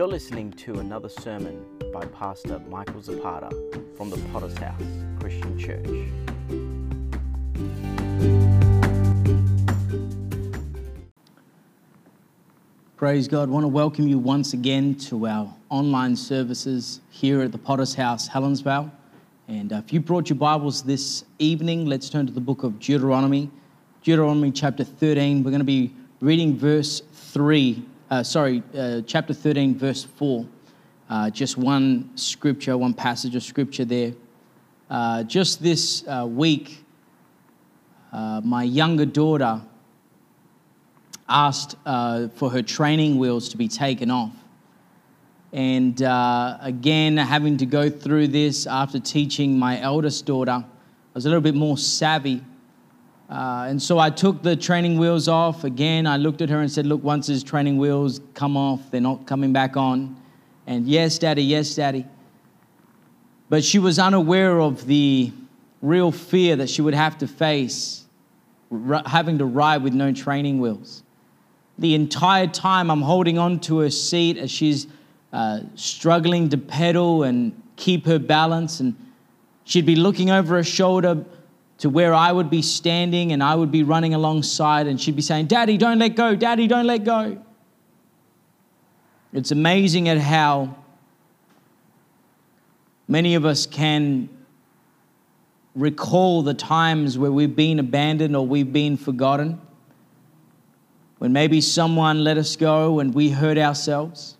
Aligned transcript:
You're 0.00 0.08
listening 0.08 0.50
to 0.52 0.78
another 0.78 1.10
sermon 1.10 1.62
by 1.92 2.06
Pastor 2.06 2.58
Michael 2.70 3.02
Zapata 3.02 3.50
from 3.98 4.08
the 4.08 4.16
Potter's 4.32 4.56
House 4.56 4.80
Christian 5.20 5.58
Church. 5.58 5.84
Praise 12.96 13.28
God. 13.28 13.50
I 13.50 13.52
want 13.52 13.64
to 13.64 13.68
welcome 13.68 14.08
you 14.08 14.18
once 14.18 14.54
again 14.54 14.94
to 15.00 15.26
our 15.26 15.54
online 15.68 16.16
services 16.16 17.02
here 17.10 17.42
at 17.42 17.52
the 17.52 17.58
Potter's 17.58 17.94
House, 17.94 18.26
Helensvale. 18.26 18.90
And 19.48 19.70
if 19.70 19.92
you 19.92 20.00
brought 20.00 20.30
your 20.30 20.38
Bibles 20.38 20.82
this 20.82 21.26
evening, 21.38 21.84
let's 21.84 22.08
turn 22.08 22.26
to 22.26 22.32
the 22.32 22.40
book 22.40 22.62
of 22.62 22.78
Deuteronomy. 22.78 23.50
Deuteronomy 24.02 24.50
chapter 24.50 24.82
13. 24.82 25.44
We're 25.44 25.50
going 25.50 25.60
to 25.60 25.64
be 25.66 25.92
reading 26.22 26.56
verse 26.56 27.02
3, 27.12 27.84
uh, 28.10 28.22
sorry, 28.22 28.62
uh, 28.76 29.00
chapter 29.06 29.32
13, 29.32 29.78
verse 29.78 30.04
4. 30.04 30.46
Uh, 31.08 31.30
just 31.30 31.56
one 31.56 32.10
scripture, 32.16 32.76
one 32.76 32.94
passage 32.94 33.34
of 33.34 33.42
scripture 33.42 33.84
there. 33.84 34.12
Uh, 34.88 35.22
just 35.22 35.62
this 35.62 36.04
uh, 36.08 36.26
week, 36.28 36.84
my 38.12 38.62
younger 38.62 39.06
daughter 39.06 39.60
asked 41.30 41.76
uh, 41.86 42.28
for 42.28 42.50
her 42.50 42.62
training 42.62 43.16
wheels 43.18 43.48
to 43.50 43.56
be 43.56 43.68
taken 43.68 44.10
off. 44.10 44.34
And 45.52 46.02
uh, 46.02 46.58
again, 46.60 47.16
having 47.16 47.56
to 47.58 47.66
go 47.66 47.88
through 47.88 48.28
this 48.28 48.66
after 48.66 48.98
teaching 48.98 49.58
my 49.58 49.80
eldest 49.80 50.26
daughter, 50.26 50.64
I 50.64 50.64
was 51.14 51.26
a 51.26 51.28
little 51.28 51.42
bit 51.42 51.54
more 51.54 51.78
savvy. 51.78 52.42
Uh, 53.30 53.66
and 53.68 53.80
so 53.80 53.98
I 53.98 54.10
took 54.10 54.42
the 54.42 54.56
training 54.56 54.98
wheels 54.98 55.28
off. 55.28 55.62
Again, 55.64 56.06
I 56.06 56.16
looked 56.16 56.42
at 56.42 56.50
her 56.50 56.60
and 56.60 56.70
said, 56.70 56.84
Look, 56.84 57.02
once 57.02 57.28
his 57.28 57.44
training 57.44 57.78
wheels 57.78 58.20
come 58.34 58.56
off, 58.56 58.90
they're 58.90 59.00
not 59.00 59.26
coming 59.26 59.52
back 59.52 59.76
on. 59.76 60.16
And 60.66 60.86
yes, 60.86 61.18
Daddy, 61.18 61.44
yes, 61.44 61.74
Daddy. 61.74 62.04
But 63.48 63.62
she 63.64 63.78
was 63.78 63.98
unaware 63.98 64.60
of 64.60 64.84
the 64.86 65.32
real 65.80 66.10
fear 66.10 66.56
that 66.56 66.68
she 66.68 66.82
would 66.82 66.94
have 66.94 67.18
to 67.18 67.26
face 67.28 68.04
having 69.06 69.38
to 69.38 69.44
ride 69.44 69.82
with 69.82 69.94
no 69.94 70.12
training 70.12 70.60
wheels 70.60 71.02
the 71.80 71.94
entire 71.94 72.46
time 72.46 72.90
I'm 72.90 73.00
holding 73.00 73.38
on 73.38 73.58
to 73.60 73.78
her 73.78 73.90
seat 73.90 74.36
as 74.36 74.50
she's 74.50 74.86
uh, 75.32 75.60
struggling 75.74 76.50
to 76.50 76.58
pedal 76.58 77.22
and 77.22 77.60
keep 77.76 78.04
her 78.04 78.18
balance. 78.18 78.80
And 78.80 78.94
she'd 79.64 79.86
be 79.86 79.96
looking 79.96 80.30
over 80.30 80.56
her 80.56 80.62
shoulder 80.62 81.24
to 81.80 81.88
where 81.88 82.12
I 82.12 82.30
would 82.30 82.50
be 82.50 82.62
standing 82.62 83.32
and 83.32 83.42
I 83.42 83.54
would 83.54 83.72
be 83.72 83.82
running 83.82 84.14
alongside, 84.14 84.86
and 84.86 85.00
she'd 85.00 85.16
be 85.16 85.22
saying, 85.22 85.46
Daddy, 85.46 85.78
don't 85.78 85.98
let 85.98 86.14
go. 86.14 86.36
Daddy, 86.36 86.66
don't 86.66 86.86
let 86.86 87.04
go. 87.04 87.42
It's 89.32 89.50
amazing 89.50 90.08
at 90.08 90.18
how 90.18 90.76
many 93.08 93.34
of 93.34 93.46
us 93.46 93.66
can 93.66 94.28
recall 95.74 96.42
the 96.42 96.52
times 96.52 97.16
where 97.16 97.32
we've 97.32 97.56
been 97.56 97.78
abandoned 97.78 98.36
or 98.36 98.46
we've 98.46 98.72
been 98.72 98.96
forgotten 98.96 99.60
when 101.18 101.32
maybe 101.32 101.60
someone 101.60 102.24
let 102.24 102.36
us 102.36 102.56
go 102.56 103.00
and 103.00 103.14
we 103.14 103.30
hurt 103.30 103.56
ourselves. 103.56 104.36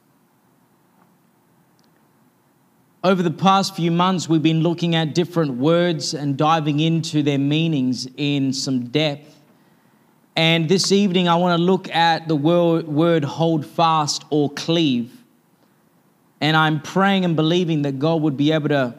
Over 3.02 3.22
the 3.22 3.30
past 3.30 3.74
few 3.74 3.90
months, 3.90 4.28
we've 4.28 4.42
been 4.42 4.60
looking 4.60 4.94
at 4.94 5.14
different 5.14 5.54
words 5.54 6.12
and 6.12 6.36
diving 6.36 6.80
into 6.80 7.22
their 7.22 7.38
meanings 7.38 8.06
in 8.18 8.52
some 8.52 8.88
depth. 8.88 9.40
And 10.36 10.68
this 10.68 10.92
evening, 10.92 11.26
I 11.26 11.36
want 11.36 11.58
to 11.58 11.64
look 11.64 11.88
at 11.88 12.28
the 12.28 12.36
word, 12.36 13.24
hold 13.24 13.64
fast 13.64 14.26
or 14.28 14.50
cleave. 14.50 15.16
And 16.42 16.54
I'm 16.54 16.82
praying 16.82 17.24
and 17.24 17.36
believing 17.36 17.82
that 17.82 17.98
God 17.98 18.20
would 18.20 18.36
be 18.36 18.52
able 18.52 18.68
to 18.68 18.94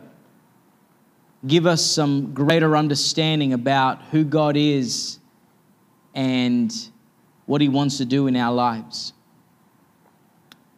give 1.46 1.68
us 1.68 1.86
some 1.86 2.34
greater 2.34 2.76
understanding 2.76 3.54
about 3.54 4.02
who 4.06 4.24
God 4.24 4.58
is 4.58 5.20
and 6.16 6.74
what 7.46 7.62
He 7.62 7.70
wants 7.70 7.98
to 7.98 8.06
do 8.06 8.26
in 8.26 8.36
our 8.36 8.52
lives. 8.52 9.14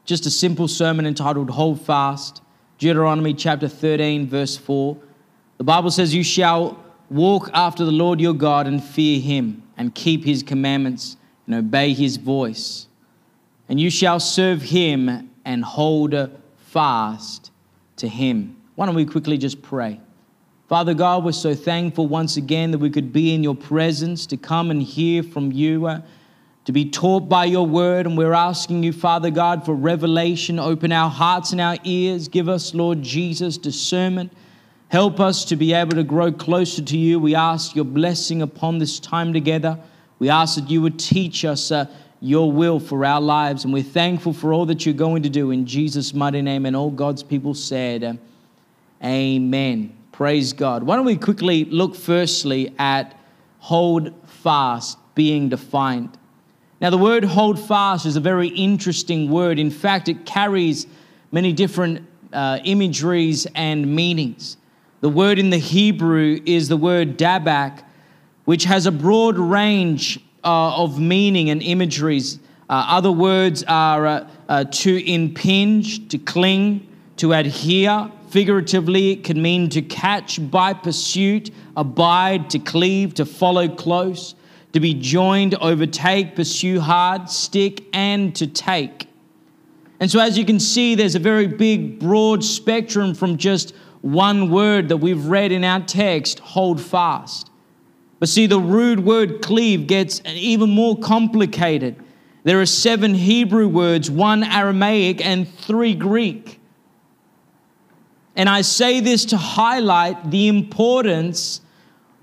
Just 0.04 0.26
a 0.26 0.32
simple 0.32 0.68
sermon 0.68 1.06
entitled 1.06 1.50
Hold 1.50 1.80
Fast, 1.80 2.42
Deuteronomy 2.78 3.34
chapter 3.34 3.68
13, 3.68 4.28
verse 4.28 4.58
4. 4.58 4.98
The 5.58 5.64
Bible 5.64 5.92
says, 5.92 6.14
You 6.14 6.24
shall 6.24 6.84
walk 7.10 7.50
after 7.54 7.86
the 7.86 7.92
Lord 7.92 8.20
your 8.20 8.34
God 8.34 8.68
and 8.68 8.84
fear 8.84 9.20
Him 9.20 9.64
and 9.78 9.94
keep 9.94 10.24
His 10.26 10.44
commandments 10.44 11.18
and 11.46 11.56
obey 11.56 11.94
His 11.94 12.18
voice. 12.18 12.88
And 13.70 13.80
you 13.80 13.90
shall 13.90 14.20
serve 14.20 14.62
Him 14.62 15.30
and 15.46 15.64
hold 15.64 16.16
fast 16.58 17.52
to 17.98 18.08
Him. 18.08 18.58
Why 18.76 18.86
don't 18.86 18.96
we 18.96 19.06
quickly 19.06 19.38
just 19.38 19.62
pray? 19.62 20.00
Father 20.68 20.94
God, 20.94 21.24
we're 21.24 21.34
so 21.34 21.54
thankful 21.54 22.08
once 22.08 22.38
again 22.38 22.72
that 22.72 22.80
we 22.80 22.90
could 22.90 23.14
be 23.14 23.34
in 23.36 23.44
your 23.44 23.56
presence 23.56 24.26
to 24.28 24.38
come 24.38 24.72
and 24.72 24.82
hear 24.82 25.22
from 25.22 25.52
you 25.52 25.86
uh, 25.86 26.02
to 26.66 26.72
be 26.72 26.90
taught 26.90 27.28
by 27.28 27.46
your 27.46 27.66
word. 27.66 28.06
And 28.06 28.18
we're 28.18 28.34
asking 28.34 28.84
you, 28.84 28.94
Father 28.94 29.30
God, 29.30 29.66
for 29.66 29.76
revelation. 29.76 30.60
Open 30.60 30.92
our 30.92 31.10
hearts 31.10 31.52
and 31.52 31.60
our 31.60 31.78
ears. 31.84 32.28
Give 32.28 32.48
us, 32.48 32.74
Lord 32.74 33.02
Jesus, 33.02 33.58
discernment. 33.58 34.32
Help 34.88 35.20
us 35.20 35.44
to 35.46 35.56
be 35.56 35.74
able 35.74 35.96
to 35.96 36.04
grow 36.04 36.32
closer 36.32 36.82
to 36.84 36.98
you. 36.98 37.20
We 37.20 37.36
ask 37.36 37.76
your 37.76 37.86
blessing 37.86 38.42
upon 38.42 38.78
this 38.78 39.00
time 39.00 39.34
together. 39.34 39.78
We 40.20 40.30
ask 40.30 40.56
that 40.56 40.70
you 40.70 40.82
would 40.82 41.00
teach 41.00 41.44
us 41.44 41.72
uh, 41.72 41.88
your 42.22 42.52
will 42.52 42.80
for 42.80 43.04
our 43.04 43.20
lives. 43.20 43.66
And 43.66 43.74
we're 43.74 43.84
thankful 43.84 44.34
for 44.34 44.54
all 44.54 44.66
that 44.68 44.86
you're 44.86 44.94
going 44.94 45.24
to 45.24 45.30
do 45.30 45.52
in 45.52 45.66
Jesus' 45.66 46.14
mighty 46.14 46.42
name. 46.42 46.66
And 46.66 46.76
all 46.76 46.92
God's 46.92 47.24
people 47.24 47.54
said, 47.54 48.20
Amen. 49.04 49.98
Praise 50.14 50.54
God. 50.54 50.84
Why 50.84 50.96
don't 50.96 51.06
we 51.06 51.18
quickly 51.18 51.66
look 51.66 51.96
firstly 51.96 52.74
at 52.78 53.20
hold 53.58 54.14
fast 54.28 54.98
being 55.16 55.50
defined? 55.50 56.18
Now, 56.84 56.90
the 56.90 56.98
word 56.98 57.24
hold 57.24 57.66
fast 57.66 58.06
is 58.06 58.18
a 58.18 58.20
very 58.20 58.50
interesting 58.50 59.30
word. 59.30 59.58
In 59.58 59.72
fact, 59.72 60.10
it 60.10 60.26
carries 60.26 60.86
many 61.32 61.54
different 61.54 62.06
uh, 62.34 62.60
imageries 62.66 63.48
and 63.56 63.96
meanings. 63.96 64.58
The 65.00 65.08
word 65.08 65.40
in 65.40 65.50
the 65.50 65.60
Hebrew 65.60 66.42
is 66.46 66.68
the 66.68 66.76
word 66.76 67.18
dabak, 67.18 67.86
which 68.44 68.66
has 68.66 68.86
a 68.86 68.92
broad 68.92 69.38
range 69.38 70.20
uh, 70.44 70.76
of 70.76 71.00
meaning 71.00 71.52
and 71.52 71.64
imageries. 71.64 72.40
Uh, 72.70 72.86
other 72.90 73.14
words 73.14 73.64
are 73.64 74.06
uh, 74.06 74.30
uh, 74.50 74.66
to 74.66 75.10
impinge, 75.10 76.10
to 76.10 76.18
cling, 76.18 76.86
to 77.16 77.32
adhere. 77.32 78.12
Figuratively, 78.28 79.12
it 79.12 79.24
can 79.24 79.42
mean 79.42 79.70
to 79.70 79.82
catch 79.82 80.38
by 80.52 80.74
pursuit, 80.74 81.50
abide, 81.78 82.50
to 82.50 82.60
cleave, 82.60 83.14
to 83.14 83.26
follow 83.26 83.70
close 83.70 84.36
to 84.74 84.80
be 84.80 84.94
joined, 84.94 85.56
overtake, 85.56 86.36
pursue 86.36 86.80
hard, 86.80 87.30
stick, 87.30 87.86
and 87.94 88.36
to 88.36 88.48
take. 88.48 89.08
And 90.00 90.12
so, 90.12 90.20
as 90.20 90.38
you 90.38 90.46
can 90.46 90.60
see, 90.60 90.96
there's 90.96 91.16
a 91.16 91.20
very 91.20 91.48
big, 91.48 92.00
broad 92.00 92.44
spectrum 92.44 93.14
from 93.14 93.38
just 93.38 93.74
one 94.02 94.50
word 94.52 94.90
that 94.90 94.98
we've 94.98 95.26
read 95.26 95.52
in 95.52 95.64
our 95.64 95.80
text 95.80 96.40
hold 96.40 96.82
fast. 96.82 97.50
But 98.20 98.30
see, 98.30 98.48
the 98.48 98.60
rude 98.60 99.00
word 99.00 99.42
cleave 99.42 99.88
gets 99.88 100.22
even 100.26 100.70
more 100.70 100.98
complicated. 100.98 101.96
There 102.44 102.60
are 102.60 102.66
seven 102.66 103.14
Hebrew 103.14 103.68
words, 103.68 104.12
one 104.12 104.44
Aramaic, 104.44 105.26
and 105.26 105.48
three 105.48 105.96
Greek. 105.96 106.60
And 108.36 108.50
I 108.50 108.62
say 108.62 109.00
this 109.00 109.26
to 109.26 109.38
highlight 109.38 110.32
the 110.32 110.48
importance 110.48 111.62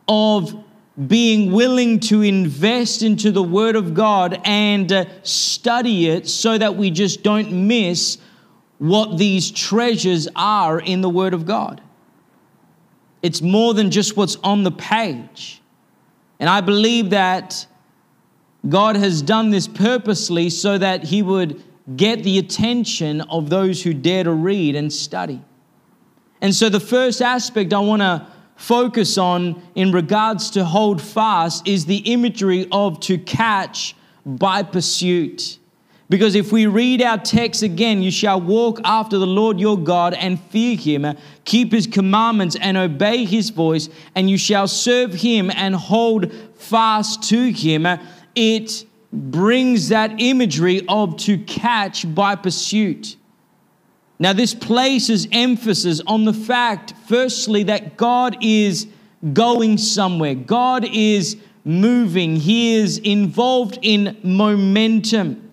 of 0.08 0.64
being 1.06 1.52
willing 1.52 2.00
to 2.00 2.22
invest 2.22 3.02
into 3.02 3.30
the 3.30 3.42
Word 3.42 3.76
of 3.76 3.94
God 3.94 4.40
and 4.44 4.92
uh, 4.92 5.04
study 5.22 6.08
it 6.08 6.28
so 6.28 6.58
that 6.58 6.76
we 6.76 6.90
just 6.90 7.22
don't 7.22 7.66
miss 7.66 8.18
what 8.78 9.18
these 9.18 9.50
treasures 9.50 10.28
are 10.34 10.80
in 10.80 11.00
the 11.00 11.08
Word 11.08 11.34
of 11.34 11.46
God. 11.46 11.80
It's 13.22 13.42
more 13.42 13.74
than 13.74 13.90
just 13.90 14.16
what's 14.16 14.36
on 14.36 14.62
the 14.62 14.70
page. 14.70 15.60
And 16.38 16.48
I 16.48 16.60
believe 16.60 17.10
that 17.10 17.66
God 18.68 18.96
has 18.96 19.22
done 19.22 19.50
this 19.50 19.68
purposely 19.68 20.50
so 20.50 20.78
that 20.78 21.04
He 21.04 21.22
would 21.22 21.62
get 21.96 22.22
the 22.22 22.38
attention 22.38 23.20
of 23.22 23.50
those 23.50 23.82
who 23.82 23.94
dare 23.94 24.24
to 24.24 24.32
read 24.32 24.76
and 24.76 24.92
study. 24.92 25.42
And 26.40 26.54
so, 26.54 26.68
the 26.68 26.80
first 26.80 27.20
aspect 27.20 27.72
I 27.72 27.78
want 27.80 28.00
to 28.00 28.26
focus 28.60 29.16
on 29.16 29.60
in 29.74 29.90
regards 29.90 30.50
to 30.50 30.62
hold 30.62 31.00
fast 31.00 31.66
is 31.66 31.86
the 31.86 31.96
imagery 32.12 32.68
of 32.70 33.00
to 33.00 33.16
catch 33.16 33.96
by 34.26 34.62
pursuit. 34.62 35.58
Because 36.10 36.34
if 36.34 36.52
we 36.52 36.66
read 36.66 37.00
our 37.00 37.16
text 37.16 37.62
again, 37.62 38.02
you 38.02 38.10
shall 38.10 38.38
walk 38.38 38.78
after 38.84 39.16
the 39.16 39.26
Lord 39.26 39.58
your 39.58 39.78
God 39.78 40.12
and 40.12 40.38
fear 40.38 40.76
him, 40.76 41.16
keep 41.46 41.72
his 41.72 41.86
commandments 41.86 42.54
and 42.60 42.76
obey 42.76 43.24
his 43.24 43.48
voice, 43.48 43.88
and 44.14 44.28
you 44.28 44.36
shall 44.36 44.68
serve 44.68 45.14
him 45.14 45.50
and 45.54 45.74
hold 45.74 46.30
fast 46.54 47.22
to 47.30 47.50
him. 47.50 47.86
It 48.34 48.84
brings 49.10 49.88
that 49.88 50.20
imagery 50.20 50.82
of 50.86 51.16
to 51.18 51.38
catch 51.38 52.14
by 52.14 52.34
pursuit. 52.36 53.16
Now, 54.20 54.34
this 54.34 54.54
places 54.54 55.26
emphasis 55.32 56.02
on 56.06 56.26
the 56.26 56.34
fact, 56.34 56.92
firstly, 57.08 57.62
that 57.64 57.96
God 57.96 58.36
is 58.42 58.86
going 59.32 59.78
somewhere. 59.78 60.34
God 60.34 60.84
is 60.84 61.38
moving. 61.64 62.36
He 62.36 62.74
is 62.74 62.98
involved 62.98 63.78
in 63.80 64.18
momentum. 64.22 65.50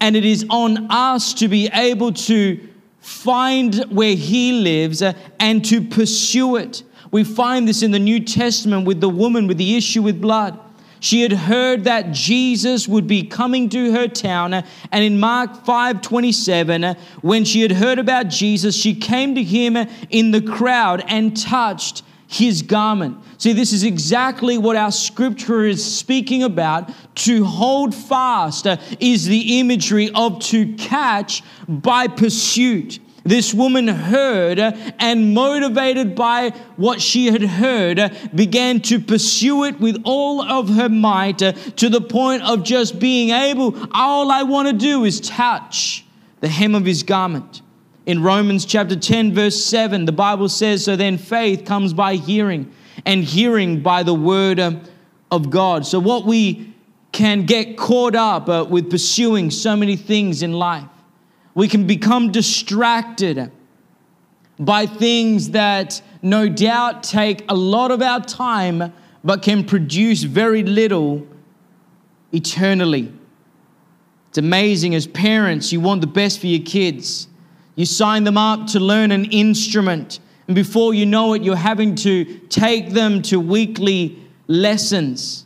And 0.00 0.16
it 0.16 0.24
is 0.26 0.44
on 0.50 0.90
us 0.90 1.32
to 1.34 1.48
be 1.48 1.70
able 1.72 2.12
to 2.12 2.68
find 3.00 3.76
where 3.84 4.14
He 4.14 4.52
lives 4.52 5.00
uh, 5.00 5.14
and 5.40 5.64
to 5.64 5.80
pursue 5.80 6.56
it. 6.56 6.82
We 7.10 7.24
find 7.24 7.66
this 7.66 7.82
in 7.82 7.90
the 7.90 7.98
New 7.98 8.20
Testament 8.20 8.86
with 8.86 9.00
the 9.00 9.08
woman 9.08 9.46
with 9.46 9.56
the 9.56 9.78
issue 9.78 10.02
with 10.02 10.20
blood. 10.20 10.58
She 11.04 11.20
had 11.20 11.32
heard 11.32 11.84
that 11.84 12.12
Jesus 12.12 12.88
would 12.88 13.06
be 13.06 13.24
coming 13.24 13.68
to 13.68 13.92
her 13.92 14.08
town. 14.08 14.54
And 14.54 15.04
in 15.04 15.20
Mark 15.20 15.66
5 15.66 16.00
27, 16.00 16.96
when 17.20 17.44
she 17.44 17.60
had 17.60 17.72
heard 17.72 17.98
about 17.98 18.28
Jesus, 18.28 18.74
she 18.74 18.94
came 18.94 19.34
to 19.34 19.42
him 19.42 19.76
in 20.08 20.30
the 20.30 20.40
crowd 20.40 21.04
and 21.06 21.36
touched 21.36 22.04
his 22.26 22.62
garment. 22.62 23.18
See, 23.36 23.52
this 23.52 23.74
is 23.74 23.84
exactly 23.84 24.56
what 24.56 24.76
our 24.76 24.90
scripture 24.90 25.66
is 25.66 25.84
speaking 25.84 26.42
about. 26.42 26.90
To 27.16 27.44
hold 27.44 27.94
fast 27.94 28.66
is 28.98 29.26
the 29.26 29.60
imagery 29.60 30.10
of 30.14 30.40
to 30.44 30.72
catch 30.76 31.42
by 31.68 32.06
pursuit. 32.06 32.98
This 33.24 33.54
woman 33.54 33.88
heard 33.88 34.58
and, 34.58 35.32
motivated 35.32 36.14
by 36.14 36.50
what 36.76 37.00
she 37.00 37.26
had 37.26 37.42
heard, 37.42 38.14
began 38.34 38.80
to 38.82 39.00
pursue 39.00 39.64
it 39.64 39.80
with 39.80 40.02
all 40.04 40.42
of 40.42 40.68
her 40.68 40.90
might 40.90 41.38
to 41.38 41.88
the 41.88 42.02
point 42.02 42.42
of 42.42 42.64
just 42.64 42.98
being 42.98 43.30
able, 43.30 43.74
all 43.92 44.30
I 44.30 44.42
want 44.42 44.68
to 44.68 44.74
do 44.74 45.04
is 45.04 45.20
touch 45.20 46.04
the 46.40 46.48
hem 46.48 46.74
of 46.74 46.84
his 46.84 47.02
garment. 47.02 47.62
In 48.04 48.22
Romans 48.22 48.66
chapter 48.66 48.94
10, 48.94 49.32
verse 49.32 49.64
7, 49.64 50.04
the 50.04 50.12
Bible 50.12 50.50
says, 50.50 50.84
So 50.84 50.94
then 50.94 51.16
faith 51.16 51.64
comes 51.64 51.94
by 51.94 52.16
hearing, 52.16 52.70
and 53.06 53.24
hearing 53.24 53.80
by 53.80 54.02
the 54.02 54.12
word 54.12 54.60
of 54.60 55.48
God. 55.48 55.86
So, 55.86 55.98
what 55.98 56.26
we 56.26 56.74
can 57.12 57.46
get 57.46 57.78
caught 57.78 58.14
up 58.14 58.48
uh, 58.50 58.66
with 58.68 58.90
pursuing 58.90 59.50
so 59.50 59.74
many 59.76 59.96
things 59.96 60.42
in 60.42 60.52
life 60.52 60.88
we 61.54 61.68
can 61.68 61.86
become 61.86 62.32
distracted 62.32 63.50
by 64.58 64.86
things 64.86 65.50
that 65.50 66.00
no 66.22 66.48
doubt 66.48 67.02
take 67.02 67.44
a 67.48 67.54
lot 67.54 67.90
of 67.90 68.02
our 68.02 68.20
time 68.20 68.92
but 69.22 69.42
can 69.42 69.64
produce 69.64 70.22
very 70.22 70.62
little 70.62 71.26
eternally. 72.32 73.12
It's 74.28 74.38
amazing 74.38 74.94
as 74.94 75.06
parents, 75.06 75.72
you 75.72 75.80
want 75.80 76.00
the 76.00 76.06
best 76.06 76.40
for 76.40 76.46
your 76.46 76.64
kids. 76.64 77.28
You 77.76 77.86
sign 77.86 78.24
them 78.24 78.36
up 78.36 78.66
to 78.68 78.80
learn 78.80 79.10
an 79.12 79.24
instrument, 79.26 80.20
and 80.46 80.54
before 80.54 80.94
you 80.94 81.06
know 81.06 81.32
it, 81.34 81.42
you're 81.42 81.56
having 81.56 81.94
to 81.96 82.24
take 82.48 82.90
them 82.90 83.22
to 83.22 83.40
weekly 83.40 84.18
lessons. 84.46 85.43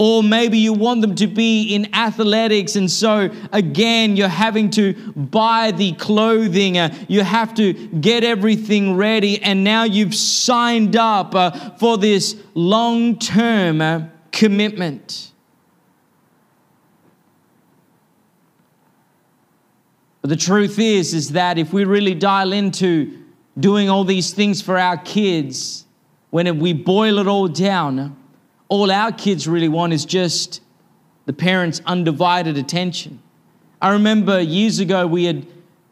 Or 0.00 0.22
maybe 0.22 0.58
you 0.58 0.72
want 0.72 1.00
them 1.00 1.16
to 1.16 1.26
be 1.26 1.74
in 1.74 1.92
athletics, 1.92 2.76
and 2.76 2.88
so 2.88 3.30
again, 3.50 4.16
you're 4.16 4.28
having 4.28 4.70
to 4.70 4.92
buy 5.14 5.72
the 5.72 5.92
clothing, 5.94 6.78
uh, 6.78 6.94
you 7.08 7.22
have 7.22 7.52
to 7.54 7.72
get 7.72 8.22
everything 8.22 8.96
ready, 8.96 9.42
and 9.42 9.64
now 9.64 9.82
you've 9.82 10.14
signed 10.14 10.94
up 10.94 11.34
uh, 11.34 11.50
for 11.78 11.98
this 11.98 12.36
long 12.54 13.18
term 13.18 13.80
uh, 13.80 14.02
commitment. 14.30 15.32
But 20.22 20.30
the 20.30 20.36
truth 20.36 20.78
is, 20.78 21.12
is 21.12 21.32
that 21.32 21.58
if 21.58 21.72
we 21.72 21.84
really 21.84 22.14
dial 22.14 22.52
into 22.52 23.18
doing 23.58 23.90
all 23.90 24.04
these 24.04 24.32
things 24.32 24.62
for 24.62 24.78
our 24.78 24.96
kids, 24.96 25.86
when 26.30 26.60
we 26.60 26.72
boil 26.72 27.18
it 27.18 27.26
all 27.26 27.48
down, 27.48 28.16
all 28.68 28.90
our 28.90 29.12
kids 29.12 29.48
really 29.48 29.68
want 29.68 29.92
is 29.92 30.04
just 30.04 30.60
the 31.26 31.32
parents' 31.32 31.80
undivided 31.86 32.56
attention. 32.56 33.22
I 33.80 33.92
remember 33.92 34.40
years 34.40 34.78
ago 34.78 35.06
we 35.06 35.24
had 35.24 35.46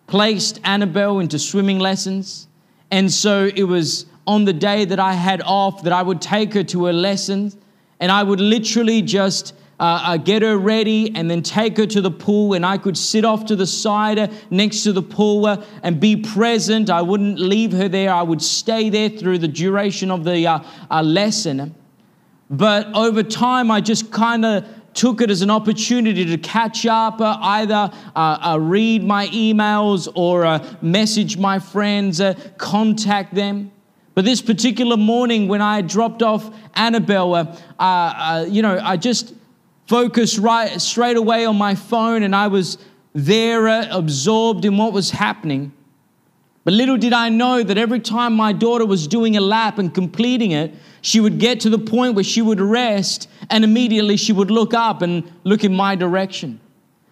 placed 0.06 0.60
Annabelle 0.64 1.18
into 1.18 1.38
swimming 1.38 1.78
lessons, 1.78 2.48
and 2.90 3.12
so 3.12 3.50
it 3.54 3.64
was 3.64 4.06
on 4.26 4.44
the 4.44 4.52
day 4.52 4.84
that 4.84 4.98
I 4.98 5.12
had 5.12 5.42
off 5.42 5.84
that 5.84 5.92
I 5.92 6.02
would 6.02 6.20
take 6.20 6.52
her 6.54 6.64
to 6.64 6.86
her 6.86 6.92
lessons, 6.92 7.56
and 8.00 8.10
I 8.10 8.22
would 8.22 8.40
literally 8.40 9.02
just 9.02 9.54
uh, 9.78 10.00
uh, 10.02 10.16
get 10.16 10.42
her 10.42 10.56
ready 10.56 11.14
and 11.14 11.30
then 11.30 11.42
take 11.42 11.76
her 11.76 11.86
to 11.86 12.00
the 12.00 12.10
pool, 12.10 12.54
and 12.54 12.64
I 12.64 12.78
could 12.78 12.96
sit 12.96 13.24
off 13.24 13.46
to 13.46 13.56
the 13.56 13.66
side 13.66 14.18
uh, 14.18 14.28
next 14.50 14.82
to 14.84 14.92
the 14.92 15.02
pool 15.02 15.46
uh, 15.46 15.64
and 15.82 16.00
be 16.00 16.16
present. 16.16 16.90
I 16.90 17.02
wouldn't 17.02 17.38
leave 17.38 17.72
her 17.72 17.88
there. 17.88 18.12
I 18.12 18.22
would 18.22 18.42
stay 18.42 18.88
there 18.88 19.08
through 19.08 19.38
the 19.38 19.48
duration 19.48 20.10
of 20.10 20.24
the 20.24 20.46
uh, 20.46 20.60
uh, 20.90 21.02
lesson. 21.02 21.74
But 22.48 22.94
over 22.94 23.22
time, 23.22 23.70
I 23.70 23.80
just 23.80 24.10
kind 24.12 24.44
of 24.44 24.64
took 24.94 25.20
it 25.20 25.30
as 25.30 25.42
an 25.42 25.50
opportunity 25.50 26.24
to 26.24 26.38
catch 26.38 26.86
up, 26.86 27.20
uh, 27.20 27.38
either 27.40 27.90
uh, 28.14 28.18
uh, 28.18 28.58
read 28.58 29.04
my 29.04 29.26
emails 29.28 30.08
or 30.14 30.46
uh, 30.46 30.66
message 30.80 31.36
my 31.36 31.58
friends, 31.58 32.20
uh, 32.20 32.34
contact 32.56 33.34
them. 33.34 33.70
But 34.14 34.24
this 34.24 34.40
particular 34.40 34.96
morning, 34.96 35.48
when 35.48 35.60
I 35.60 35.82
dropped 35.82 36.22
off 36.22 36.50
Annabelle, 36.74 37.54
uh, 37.78 38.46
you 38.48 38.62
know, 38.62 38.80
I 38.82 38.96
just 38.96 39.34
focused 39.86 40.38
right 40.38 40.80
straight 40.80 41.18
away 41.18 41.44
on 41.44 41.56
my 41.56 41.74
phone, 41.74 42.22
and 42.22 42.34
I 42.34 42.46
was 42.46 42.78
there, 43.12 43.66
absorbed 43.90 44.64
in 44.64 44.78
what 44.78 44.94
was 44.94 45.10
happening. 45.10 45.72
But 46.66 46.74
little 46.74 46.96
did 46.96 47.12
I 47.12 47.28
know 47.28 47.62
that 47.62 47.78
every 47.78 48.00
time 48.00 48.32
my 48.32 48.52
daughter 48.52 48.84
was 48.84 49.06
doing 49.06 49.36
a 49.36 49.40
lap 49.40 49.78
and 49.78 49.94
completing 49.94 50.50
it, 50.50 50.74
she 51.00 51.20
would 51.20 51.38
get 51.38 51.60
to 51.60 51.70
the 51.70 51.78
point 51.78 52.16
where 52.16 52.24
she 52.24 52.42
would 52.42 52.60
rest 52.60 53.28
and 53.50 53.62
immediately 53.62 54.16
she 54.16 54.32
would 54.32 54.50
look 54.50 54.74
up 54.74 55.00
and 55.00 55.22
look 55.44 55.62
in 55.62 55.72
my 55.72 55.94
direction. 55.94 56.58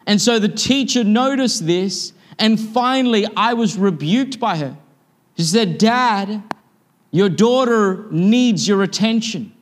And 0.09 0.21
so 0.21 0.41
the 0.41 0.49
teacher 0.49 1.05
noticed 1.05 1.69
this, 1.69 2.13
and 2.37 2.59
finally 2.59 3.29
I 3.37 3.55
was 3.55 3.79
rebuked 3.79 4.41
by 4.41 4.57
her. 4.57 4.77
She 5.37 5.45
said, 5.45 5.79
Dad, 5.79 6.43
your 7.13 7.29
daughter 7.29 8.09
needs 8.11 8.67
your 8.67 8.83
attention. 8.83 9.53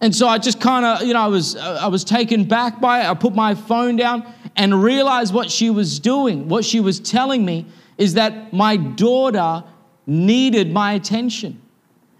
And 0.00 0.12
so 0.12 0.26
I 0.26 0.38
just 0.38 0.60
kind 0.60 0.84
of, 0.84 1.06
you 1.06 1.14
know, 1.14 1.20
I 1.20 1.28
was, 1.28 1.54
I 1.54 1.86
was 1.86 2.02
taken 2.02 2.46
back 2.46 2.80
by 2.80 3.02
it. 3.02 3.08
I 3.08 3.14
put 3.14 3.32
my 3.32 3.54
phone 3.54 3.94
down 3.94 4.26
and 4.58 4.82
realized 4.82 5.32
what 5.32 5.50
she 5.50 5.70
was 5.70 6.00
doing. 6.00 6.48
What 6.48 6.64
she 6.64 6.80
was 6.80 6.98
telling 6.98 7.44
me 7.44 7.64
is 7.96 8.14
that 8.14 8.52
my 8.52 8.76
daughter 8.76 9.62
needed 10.06 10.72
my 10.72 10.92
attention. 10.94 11.62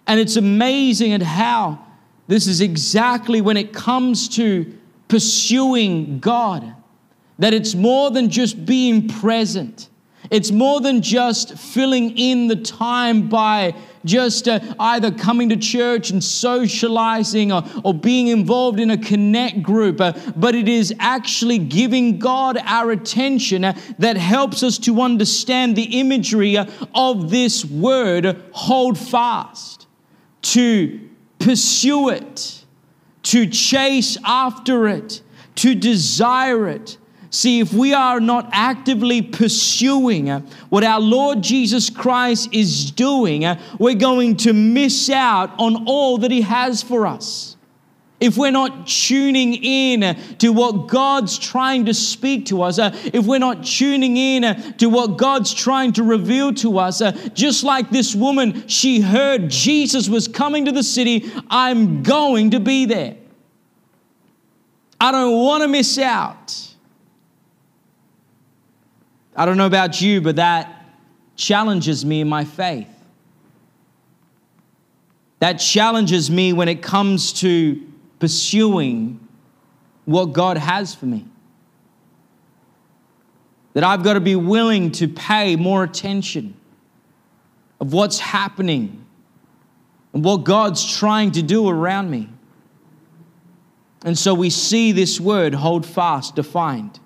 And 0.07 0.21
it's 0.21 0.37
amazing 0.37 1.13
at 1.13 1.23
how 1.23 1.85
this 2.29 2.47
is 2.47 2.61
exactly 2.61 3.41
when 3.41 3.57
it 3.57 3.73
comes 3.73 4.29
to 4.37 4.73
pursuing 5.09 6.21
God, 6.21 6.75
that 7.39 7.53
it's 7.53 7.75
more 7.75 8.11
than 8.11 8.31
just 8.31 8.65
being 8.65 9.09
present. 9.09 9.89
It's 10.31 10.53
more 10.53 10.81
than 10.81 11.03
just 11.03 11.59
filling 11.59 12.17
in 12.17 12.47
the 12.47 12.57
time 12.57 13.29
by 13.29 13.75
just 14.05 14.49
uh, 14.49 14.61
either 14.79 15.11
coming 15.11 15.49
to 15.49 15.57
church 15.57 16.11
and 16.11 16.23
socializing 16.23 17.53
or, 17.53 17.65
or 17.85 17.95
being 17.95 18.29
involved 18.29 18.81
in 18.81 18.91
a 18.91 18.99
connect 18.99 19.63
group, 19.63 20.01
uh, 20.01 20.13
but 20.37 20.55
it 20.55 20.69
is 20.69 20.95
actually 20.99 21.59
giving 21.59 22.19
God 22.19 22.59
our 22.65 22.91
attention 22.91 23.65
uh, 23.65 23.79
that 23.99 24.17
helps 24.17 24.63
us 24.63 24.79
to 24.79 25.01
understand 25.01 25.77
the 25.77 26.01
imagery 26.01 26.57
uh, 26.57 26.67
of 26.95 27.31
this 27.31 27.65
word 27.65 28.41
hold 28.53 28.99
fast 28.99 29.87
to 30.43 31.09
pursue 31.39 32.11
it, 32.11 32.65
to 33.23 33.47
chase 33.47 34.17
after 34.25 34.89
it, 34.89 35.23
to 35.57 35.75
desire 35.75 36.69
it. 36.69 36.99
See, 37.31 37.61
if 37.61 37.73
we 37.73 37.93
are 37.93 38.21
not 38.21 38.49
actively 38.53 39.21
pursuing 39.21 40.29
what 40.71 40.83
our 40.83 41.01
Lord 41.01 41.43
Jesus 41.43 41.91
Christ 41.91 42.49
is 42.53 42.91
doing, 42.91 43.45
we're 43.79 43.95
going 43.95 44.37
to 44.39 44.53
miss 44.53 45.11
out 45.11 45.51
on 45.59 45.85
all 45.87 46.19
that 46.19 46.31
He 46.31 46.41
has 46.41 46.83
for 46.83 47.07
us 47.07 47.59
if 48.21 48.37
we're 48.37 48.51
not 48.51 48.87
tuning 48.87 49.55
in 49.55 50.17
to 50.39 50.53
what 50.53 50.89
God's 50.89 51.39
trying 51.39 51.87
to 51.87 51.95
speak 51.95 52.47
to 52.47 52.63
us, 52.63 52.79
uh, 52.79 52.91
if 53.13 53.27
we're 53.27 53.39
not 53.39 53.65
tuning 53.65 54.17
in 54.17 54.75
to 54.79 54.87
what 54.89 55.17
God's 55.17 55.55
trying 55.55 55.93
to 55.95 56.03
reveal 56.03 56.53
to 56.55 56.79
us, 56.79 57.01
uh, 57.01 57.13
just 57.35 57.63
like 57.63 57.91
this 57.91 58.15
woman, 58.15 58.67
she 58.67 59.01
heard 59.01 59.49
Jesus 59.51 60.09
was 60.09 60.27
coming 60.27 60.65
to 60.65 60.73
the 60.73 60.83
city, 60.83 61.31
I'm 61.49 62.03
going 62.03 62.51
to 62.51 62.61
be 62.61 62.87
there. 62.87 63.17
I 65.01 65.13
don't 65.13 65.45
want 65.45 65.63
to 65.63 65.69
miss 65.69 65.97
out. 65.99 66.68
I 69.39 69.47
don't 69.47 69.57
know 69.57 69.67
about 69.67 70.01
you, 70.01 70.21
but 70.21 70.37
that 70.37 70.85
challenges 71.37 72.05
me 72.05 72.21
in 72.21 72.29
my 72.29 72.45
faith. 72.45 72.89
That 75.39 75.55
challenges 75.55 76.29
me 76.29 76.53
when 76.53 76.69
it 76.69 76.83
comes 76.83 77.33
to 77.35 77.81
pursuing 78.19 79.21
what 80.05 80.33
God 80.33 80.59
has 80.59 80.95
for 80.95 81.07
me. 81.07 81.25
that 83.79 83.85
I've 83.85 84.03
got 84.03 84.15
to 84.15 84.21
be 84.21 84.35
willing 84.35 84.91
to 84.93 85.07
pay 85.07 85.55
more 85.55 85.85
attention 85.85 86.55
of 87.81 87.93
what's 87.93 88.19
happening 88.19 89.05
and 90.13 90.25
what 90.25 90.39
God's 90.39 90.85
trying 90.99 91.31
to 91.31 91.43
do 91.43 91.69
around 91.69 92.11
me. 92.11 92.29
And 94.05 94.19
so 94.19 94.35
we 94.35 94.51
see 94.51 94.91
this 94.91 95.21
word, 95.21 95.55
hold 95.55 95.87
fast, 95.87 96.35
defined. 96.35 96.99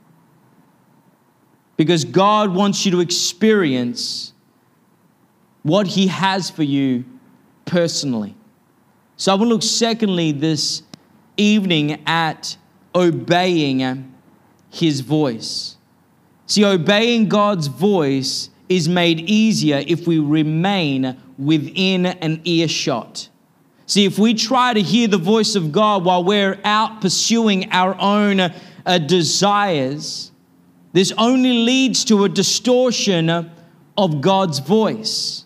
Because 1.82 2.04
God 2.04 2.54
wants 2.54 2.86
you 2.86 2.92
to 2.92 3.00
experience 3.00 4.32
what 5.64 5.88
He 5.88 6.06
has 6.06 6.48
for 6.48 6.62
you 6.62 7.04
personally. 7.64 8.36
So 9.16 9.32
I 9.32 9.34
want 9.34 9.48
to 9.48 9.54
look, 9.54 9.64
secondly, 9.64 10.30
this 10.30 10.84
evening 11.36 12.00
at 12.06 12.56
obeying 12.94 14.14
His 14.70 15.00
voice. 15.00 15.76
See, 16.46 16.64
obeying 16.64 17.28
God's 17.28 17.66
voice 17.66 18.50
is 18.68 18.88
made 18.88 19.28
easier 19.28 19.82
if 19.84 20.06
we 20.06 20.20
remain 20.20 21.16
within 21.36 22.06
an 22.06 22.42
earshot. 22.44 23.28
See, 23.86 24.04
if 24.04 24.20
we 24.20 24.34
try 24.34 24.72
to 24.72 24.80
hear 24.80 25.08
the 25.08 25.18
voice 25.18 25.56
of 25.56 25.72
God 25.72 26.04
while 26.04 26.22
we're 26.22 26.60
out 26.62 27.00
pursuing 27.00 27.72
our 27.72 27.96
own 28.00 28.38
uh, 28.40 28.98
desires, 28.98 30.31
this 30.92 31.12
only 31.16 31.52
leads 31.52 32.04
to 32.06 32.24
a 32.24 32.28
distortion 32.28 33.50
of 33.96 34.20
God's 34.20 34.58
voice. 34.58 35.44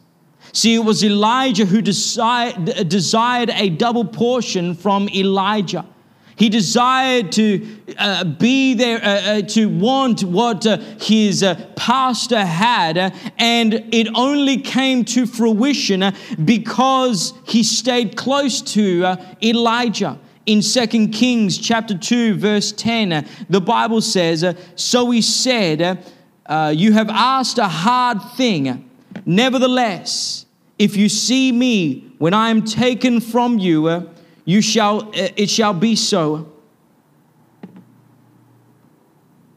See, 0.53 0.75
it 0.75 0.85
was 0.85 1.05
Elisha 1.05 1.67
who 1.67 1.83
desired, 1.83 2.89
desired 2.89 3.51
a 3.51 3.69
double 3.69 4.05
portion 4.05 4.75
from 4.75 5.09
Elijah. 5.11 5.85
He 6.37 6.51
desired 6.51 7.33
to 7.33 7.67
uh, 7.99 8.25
be 8.25 8.75
there, 8.75 9.03
uh, 9.03 9.09
uh, 9.09 9.43
to 9.43 9.69
want 9.71 10.23
what 10.23 10.67
uh, 10.67 10.77
his 11.01 11.43
uh, 11.43 11.55
pastor 11.77 12.45
had, 12.45 12.99
uh, 12.99 13.11
and 13.39 13.73
it 13.91 14.09
only 14.15 14.59
came 14.59 15.05
to 15.07 15.27
fruition 15.27 16.13
because 16.45 17.33
he 17.47 17.63
stayed 17.63 18.17
close 18.17 18.61
to 18.75 19.17
Elijah. 19.43 20.19
In 20.47 20.61
2 20.61 21.09
Kings 21.09 21.59
chapter 21.59 21.99
2, 21.99 22.37
verse 22.37 22.71
10, 22.71 23.27
the 23.51 23.61
Bible 23.61 24.01
says, 24.01 24.45
So 24.77 25.11
he 25.11 25.21
said, 25.21 26.05
uh, 26.47 26.73
You 26.75 26.93
have 26.93 27.11
asked 27.11 27.59
a 27.59 27.69
hard 27.69 28.23
thing. 28.37 28.89
Nevertheless, 29.25 30.47
if 30.79 30.97
you 30.97 31.09
see 31.09 31.51
me 31.51 32.13
when 32.19 32.33
I 32.33 32.51
am 32.51 32.63
taken 32.63 33.21
from 33.21 33.59
you, 33.59 33.89
uh, 33.89 34.03
you 34.45 34.63
shall 34.63 35.09
uh, 35.09 35.29
it 35.37 35.51
shall 35.51 35.73
be 35.73 35.97
so. 35.97 36.53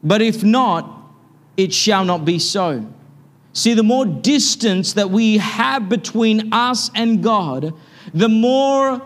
But 0.02 0.22
if 0.22 0.42
not, 0.42 1.12
it 1.56 1.72
shall 1.72 2.04
not 2.04 2.24
be 2.24 2.38
so. 2.38 2.84
See, 3.52 3.74
the 3.74 3.82
more 3.82 4.06
distance 4.06 4.94
that 4.94 5.10
we 5.10 5.38
have 5.38 5.88
between 5.88 6.52
us 6.52 6.90
and 6.94 7.22
God, 7.22 7.74
the 8.14 8.28
more 8.28 9.02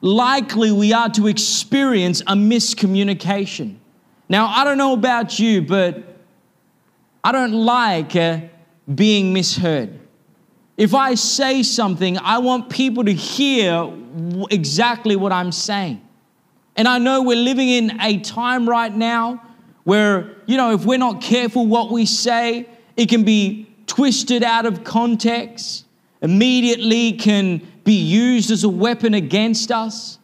likely 0.00 0.72
we 0.72 0.92
are 0.92 1.08
to 1.10 1.26
experience 1.26 2.20
a 2.22 2.34
miscommunication. 2.34 3.76
Now, 4.28 4.46
I 4.46 4.64
don't 4.64 4.78
know 4.78 4.92
about 4.92 5.38
you, 5.38 5.62
but 5.62 6.02
I 7.22 7.32
don't 7.32 7.52
like 7.52 8.16
uh, 8.16 8.40
being 8.94 9.32
misheard. 9.32 9.98
If 10.76 10.94
I 10.94 11.14
say 11.14 11.62
something, 11.62 12.16
I 12.18 12.38
want 12.38 12.70
people 12.70 13.04
to 13.04 13.12
hear 13.12 13.92
exactly 14.50 15.16
what 15.16 15.32
I'm 15.32 15.52
saying. 15.52 16.00
And 16.76 16.88
I 16.88 16.98
know 16.98 17.22
we're 17.22 17.36
living 17.36 17.68
in 17.68 18.00
a 18.00 18.20
time 18.20 18.68
right 18.68 18.94
now 18.94 19.42
where, 19.84 20.36
you 20.46 20.56
know, 20.56 20.72
if 20.72 20.86
we're 20.86 20.98
not 20.98 21.20
careful 21.20 21.66
what 21.66 21.90
we 21.90 22.06
say, 22.06 22.66
it 22.96 23.08
can 23.08 23.24
be 23.24 23.68
twisted 23.86 24.42
out 24.42 24.64
of 24.64 24.84
context, 24.84 25.84
immediately 26.22 27.12
can 27.12 27.60
be 27.84 27.94
used 27.94 28.50
as 28.50 28.64
a 28.64 28.68
weapon 28.68 29.14
against 29.14 29.70
us. 29.70 30.18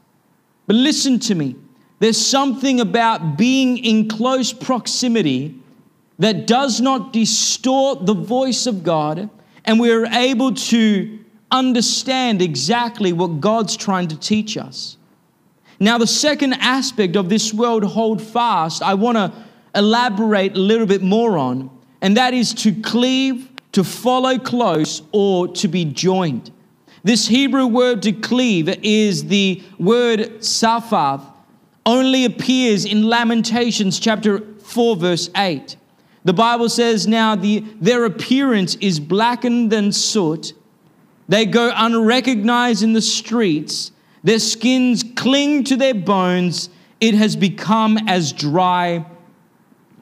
But 0.67 0.77
listen 0.77 1.19
to 1.21 1.35
me 1.35 1.57
there's 1.99 2.25
something 2.25 2.81
about 2.81 3.39
being 3.39 3.79
in 3.79 4.09
close 4.09 4.53
proximity 4.53 5.59
that 6.19 6.47
does 6.47 6.81
not 6.81 7.13
distort 7.13 8.07
the 8.07 8.15
voice 8.15 8.67
of 8.67 8.83
God, 8.83 9.31
and 9.65 9.81
we're 9.81 10.07
able 10.07 10.55
to 10.55 11.19
understand 11.51 12.43
exactly 12.43 13.13
what 13.13 13.41
God's 13.41 13.77
trying 13.77 14.09
to 14.09 14.19
teach 14.19 14.57
us. 14.57 14.97
Now, 15.79 15.99
the 15.99 16.07
second 16.07 16.55
aspect 16.55 17.17
of 17.17 17.29
this 17.29 17.53
word 17.53 17.85
hold 17.85 18.21
fast, 18.21 18.83
I 18.83 18.95
want 18.95 19.17
to 19.17 19.33
elaborate 19.75 20.55
a 20.55 20.61
little 20.61 20.87
bit 20.87 21.03
more 21.03 21.37
on, 21.37 21.71
and 22.01 22.17
that 22.17 22.35
is 22.35 22.55
to 22.55 22.73
cleave, 22.81 23.51
to 23.73 23.85
follow 23.85 24.39
close, 24.39 25.03
or 25.13 25.49
to 25.49 25.69
be 25.69 25.85
joined. 25.85 26.51
This 27.07 27.29
Hebrew 27.29 27.69
word 27.69 28.03
to 28.03 28.13
cleave 28.13 28.69
is 28.83 29.27
the 29.27 29.63
word 29.79 30.41
saphath, 30.41 31.23
only 31.87 32.25
appears 32.25 32.85
in 32.85 33.09
Lamentations 33.09 34.01
chapter 34.01 34.41
4, 34.41 34.97
verse 34.97 35.31
8. 35.37 35.77
The 36.25 36.33
Bible 36.33 36.69
says, 36.69 37.07
Now 37.07 37.37
the, 37.37 37.61
their 37.81 38.07
appearance 38.07 38.75
is 38.81 38.99
blackened 38.99 39.71
than 39.71 39.93
soot 39.93 40.53
they 41.29 41.47
go 41.47 41.73
unrecognized 41.75 42.83
in 42.83 42.93
the 42.93 43.01
streets. 43.01 43.93
Their 44.25 44.41
skins 44.41 45.05
cling 45.15 45.63
to 45.65 45.77
their 45.77 45.95
bones. 45.95 46.71
It 47.01 47.15
has 47.15 47.37
become 47.37 47.99
as 48.09 48.33
dry 48.33 49.07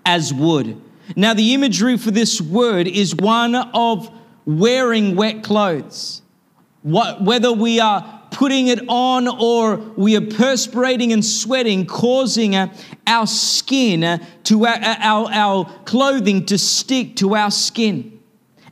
as 0.06 0.32
wood. 0.32 0.80
Now, 1.16 1.34
the 1.34 1.52
imagery 1.52 1.98
for 1.98 2.10
this 2.10 2.40
word 2.40 2.86
is 2.86 3.14
one 3.14 3.54
of 3.54 4.10
wearing 4.46 5.16
wet 5.16 5.42
clothes. 5.42 6.22
What, 6.84 7.22
whether 7.22 7.50
we 7.50 7.80
are 7.80 8.20
putting 8.30 8.66
it 8.66 8.80
on 8.88 9.26
or 9.26 9.76
we 9.96 10.16
are 10.16 10.20
perspirating 10.20 11.14
and 11.14 11.24
sweating, 11.24 11.86
causing 11.86 12.54
uh, 12.54 12.74
our 13.06 13.26
skin 13.26 14.04
uh, 14.04 14.18
to 14.44 14.66
our, 14.66 14.76
our, 14.82 15.30
our 15.32 15.64
clothing 15.86 16.44
to 16.44 16.58
stick 16.58 17.16
to 17.16 17.36
our 17.36 17.50
skin. 17.50 18.20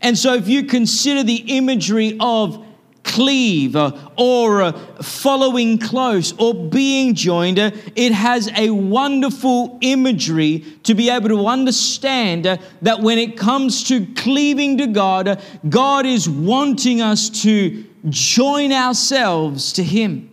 And 0.03 0.19
so, 0.19 0.35
if 0.35 0.47
you 0.47 0.65
consider 0.65 1.23
the 1.23 1.57
imagery 1.57 2.19
of 2.21 2.63
cleave 3.03 3.77
uh, 3.77 3.97
or 4.19 4.61
uh, 4.61 4.73
following 5.01 5.79
close 5.79 6.35
or 6.39 6.53
being 6.53 7.15
joined, 7.15 7.59
uh, 7.59 7.71
it 7.97 8.13
has 8.13 8.51
a 8.59 8.69
wonderful 8.69 9.79
imagery 9.81 10.67
to 10.83 10.95
be 10.95 11.09
able 11.09 11.31
to 11.31 11.47
understand 11.47 12.45
that 12.83 13.01
when 13.01 13.19
it 13.19 13.39
comes 13.39 13.85
to 13.85 14.05
cleaving 14.17 14.77
to 14.77 14.87
God, 14.87 15.41
God 15.67 16.05
is 16.05 16.29
wanting 16.29 17.01
us 17.01 17.31
to 17.43 17.87
join 18.09 18.73
ourselves 18.73 19.73
to 19.75 19.83
Him, 19.83 20.31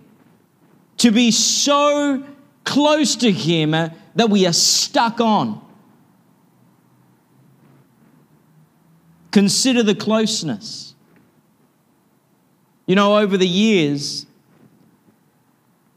to 0.98 1.12
be 1.12 1.32
so 1.32 2.24
close 2.64 3.16
to 3.18 3.32
Him 3.32 3.72
that 3.72 4.30
we 4.30 4.46
are 4.46 4.54
stuck 4.54 5.22
on. 5.22 5.62
Consider 9.32 9.84
the 9.84 9.96
closeness. 9.96 10.96
You 12.88 12.96
know, 12.96 13.18
over 13.18 13.38
the 13.38 13.48
years, 13.48 14.26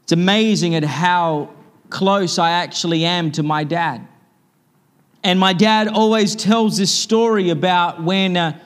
it's 0.03 0.11
amazing 0.11 0.75
at 0.75 0.83
how 0.83 1.49
close 1.89 2.37
I 2.37 2.51
actually 2.51 3.05
am 3.05 3.31
to 3.31 3.43
my 3.43 3.63
dad. 3.63 4.07
And 5.23 5.39
my 5.39 5.53
dad 5.53 5.87
always 5.87 6.35
tells 6.35 6.77
this 6.77 6.91
story 6.91 7.49
about 7.49 8.03
when 8.03 8.35
uh, 8.35 8.59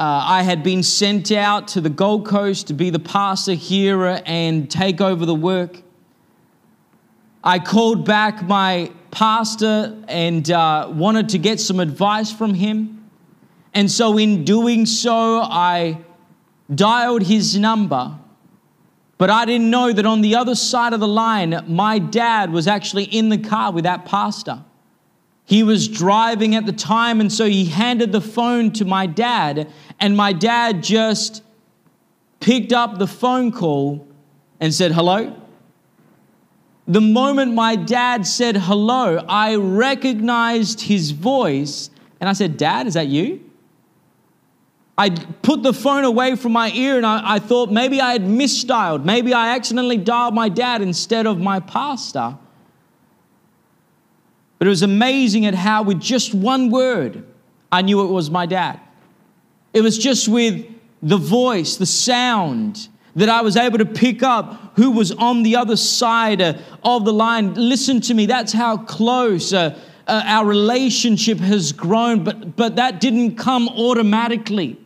uh, 0.00 0.24
I 0.26 0.44
had 0.44 0.62
been 0.62 0.82
sent 0.82 1.30
out 1.30 1.68
to 1.68 1.82
the 1.82 1.90
Gold 1.90 2.24
Coast 2.24 2.68
to 2.68 2.72
be 2.72 2.88
the 2.88 2.98
pastor 2.98 3.52
here 3.52 4.22
and 4.24 4.70
take 4.70 4.98
over 5.02 5.26
the 5.26 5.34
work. 5.34 5.82
I 7.44 7.58
called 7.58 8.06
back 8.06 8.42
my 8.42 8.92
pastor 9.10 10.02
and 10.08 10.50
uh, 10.50 10.88
wanted 10.90 11.28
to 11.30 11.38
get 11.38 11.60
some 11.60 11.80
advice 11.80 12.32
from 12.32 12.54
him. 12.54 13.10
And 13.74 13.90
so, 13.90 14.16
in 14.16 14.42
doing 14.46 14.86
so, 14.86 15.40
I 15.42 15.98
dialed 16.74 17.24
his 17.24 17.58
number. 17.58 18.16
But 19.18 19.28
I 19.28 19.44
didn't 19.44 19.68
know 19.68 19.92
that 19.92 20.06
on 20.06 20.22
the 20.22 20.34
other 20.34 20.54
side 20.54 20.94
of 20.94 21.00
the 21.00 21.08
line, 21.08 21.62
my 21.68 21.98
dad 21.98 22.50
was 22.50 22.66
actually 22.66 23.04
in 23.04 23.28
the 23.28 23.36
car 23.36 23.70
with 23.70 23.84
that 23.84 24.06
pastor. 24.06 24.64
He 25.50 25.64
was 25.64 25.88
driving 25.88 26.54
at 26.54 26.64
the 26.64 26.72
time, 26.72 27.20
and 27.20 27.32
so 27.32 27.44
he 27.44 27.64
handed 27.64 28.12
the 28.12 28.20
phone 28.20 28.70
to 28.74 28.84
my 28.84 29.06
dad, 29.06 29.68
and 29.98 30.16
my 30.16 30.32
dad 30.32 30.80
just 30.80 31.42
picked 32.38 32.72
up 32.72 33.00
the 33.00 33.08
phone 33.08 33.50
call 33.50 34.06
and 34.60 34.72
said, 34.72 34.92
Hello. 34.92 35.36
The 36.86 37.00
moment 37.00 37.52
my 37.54 37.74
dad 37.74 38.28
said 38.28 38.58
hello, 38.58 39.24
I 39.28 39.56
recognized 39.56 40.82
his 40.82 41.10
voice, 41.10 41.90
and 42.20 42.30
I 42.30 42.32
said, 42.32 42.56
Dad, 42.56 42.86
is 42.86 42.94
that 42.94 43.08
you? 43.08 43.40
I 44.96 45.10
put 45.10 45.64
the 45.64 45.72
phone 45.72 46.04
away 46.04 46.36
from 46.36 46.52
my 46.52 46.70
ear 46.70 46.96
and 46.96 47.04
I, 47.04 47.34
I, 47.34 47.38
thought 47.40 47.72
maybe 47.72 48.00
I 48.00 48.12
had 48.12 48.22
misdialed. 48.22 49.04
Maybe 49.04 49.34
I 49.34 49.56
accidentally 49.56 49.96
dialed 49.96 50.34
my 50.34 50.48
dad 50.48 50.80
instead 50.80 51.26
of 51.26 51.40
my 51.40 51.58
pastor. 51.58 52.36
But 54.60 54.66
it 54.66 54.70
was 54.70 54.82
amazing 54.82 55.46
at 55.46 55.54
how, 55.54 55.82
with 55.82 56.00
just 56.00 56.34
one 56.34 56.68
word, 56.68 57.24
I 57.72 57.80
knew 57.80 58.04
it 58.04 58.10
was 58.10 58.30
my 58.30 58.44
dad. 58.44 58.78
It 59.72 59.80
was 59.80 59.96
just 59.96 60.28
with 60.28 60.66
the 61.02 61.16
voice, 61.16 61.76
the 61.76 61.86
sound, 61.86 62.88
that 63.16 63.30
I 63.30 63.40
was 63.40 63.56
able 63.56 63.78
to 63.78 63.86
pick 63.86 64.22
up 64.22 64.76
who 64.76 64.90
was 64.90 65.12
on 65.12 65.44
the 65.44 65.56
other 65.56 65.76
side 65.76 66.42
uh, 66.42 66.58
of 66.84 67.06
the 67.06 67.12
line. 67.12 67.54
Listen 67.54 68.02
to 68.02 68.12
me, 68.12 68.26
that's 68.26 68.52
how 68.52 68.76
close 68.76 69.54
uh, 69.54 69.80
uh, 70.06 70.22
our 70.26 70.44
relationship 70.44 71.38
has 71.38 71.72
grown, 71.72 72.22
but, 72.22 72.54
but 72.54 72.76
that 72.76 73.00
didn't 73.00 73.36
come 73.36 73.66
automatically. 73.66 74.76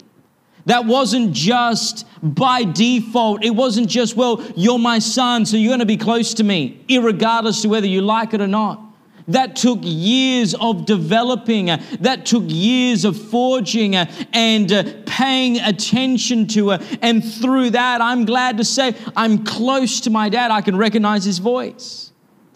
That 0.67 0.85
wasn't 0.85 1.33
just 1.33 2.07
by 2.23 2.63
default. 2.63 3.45
It 3.45 3.51
wasn't 3.51 3.89
just, 3.89 4.15
well, 4.15 4.41
you're 4.55 4.79
my 4.79 5.01
son, 5.01 5.45
so 5.47 5.57
you're 5.57 5.71
going 5.71 5.81
to 5.81 5.85
be 5.85 5.97
close 5.97 6.33
to 6.35 6.45
me, 6.45 6.81
regardless 6.89 7.63
to 7.63 7.69
whether 7.69 7.89
you 7.89 8.03
like 8.03 8.35
it 8.35 8.41
or 8.41 8.47
not. 8.47 8.84
That 9.29 9.57
took 9.57 9.79
years 9.83 10.55
of 10.55 10.85
developing, 10.85 11.67
that 11.67 12.27
took 12.27 12.45
years 12.47 13.07
of 13.07 13.17
forging 13.31 13.95
and 13.95 14.71
uh, 14.71 14.85
paying 15.07 15.61
attention 15.61 16.47
to. 16.49 16.73
Uh, 16.73 16.85
and 17.01 17.25
through 17.25 17.71
that, 17.71 18.03
I'm 18.03 18.27
glad 18.27 18.59
to 18.59 18.65
say 18.65 18.95
I'm 19.17 19.45
close 19.45 20.01
to 20.03 20.11
my 20.11 20.29
dad. 20.29 20.51
I 20.51 20.61
can 20.61 20.77
recognize 20.77 21.25
his 21.25 21.39
voice. 21.39 22.13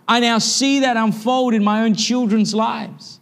I 0.07 0.21
now 0.21 0.39
see 0.39 0.81
that 0.81 0.99
unfold 0.99 1.55
in 1.55 1.65
my 1.65 1.83
own 1.83 1.95
children's 1.95 2.55
lives. 2.55 3.21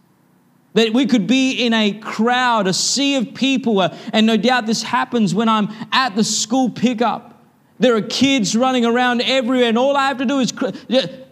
That 0.73 0.93
we 0.93 1.05
could 1.05 1.25
be 1.25 1.65
in 1.65 1.73
a 1.73 1.93
crowd, 1.93 2.67
a 2.67 2.73
sea 2.73 3.15
of 3.15 3.33
people, 3.33 3.79
uh, 3.79 3.97
and 4.11 4.27
no 4.27 4.35
doubt 4.35 4.65
this 4.65 4.83
happens 4.83 5.33
when 5.33 5.47
I'm 5.47 5.69
at 5.93 6.15
the 6.15 6.23
school 6.23 6.69
pickup. 6.69 7.41
There 7.79 7.95
are 7.95 8.01
kids 8.01 8.55
running 8.55 8.85
around 8.85 9.21
everywhere, 9.21 9.69
and 9.69 9.77
all 9.77 9.95
I 9.95 10.09
have 10.09 10.17
to 10.17 10.25
do 10.25 10.39
is, 10.39 10.51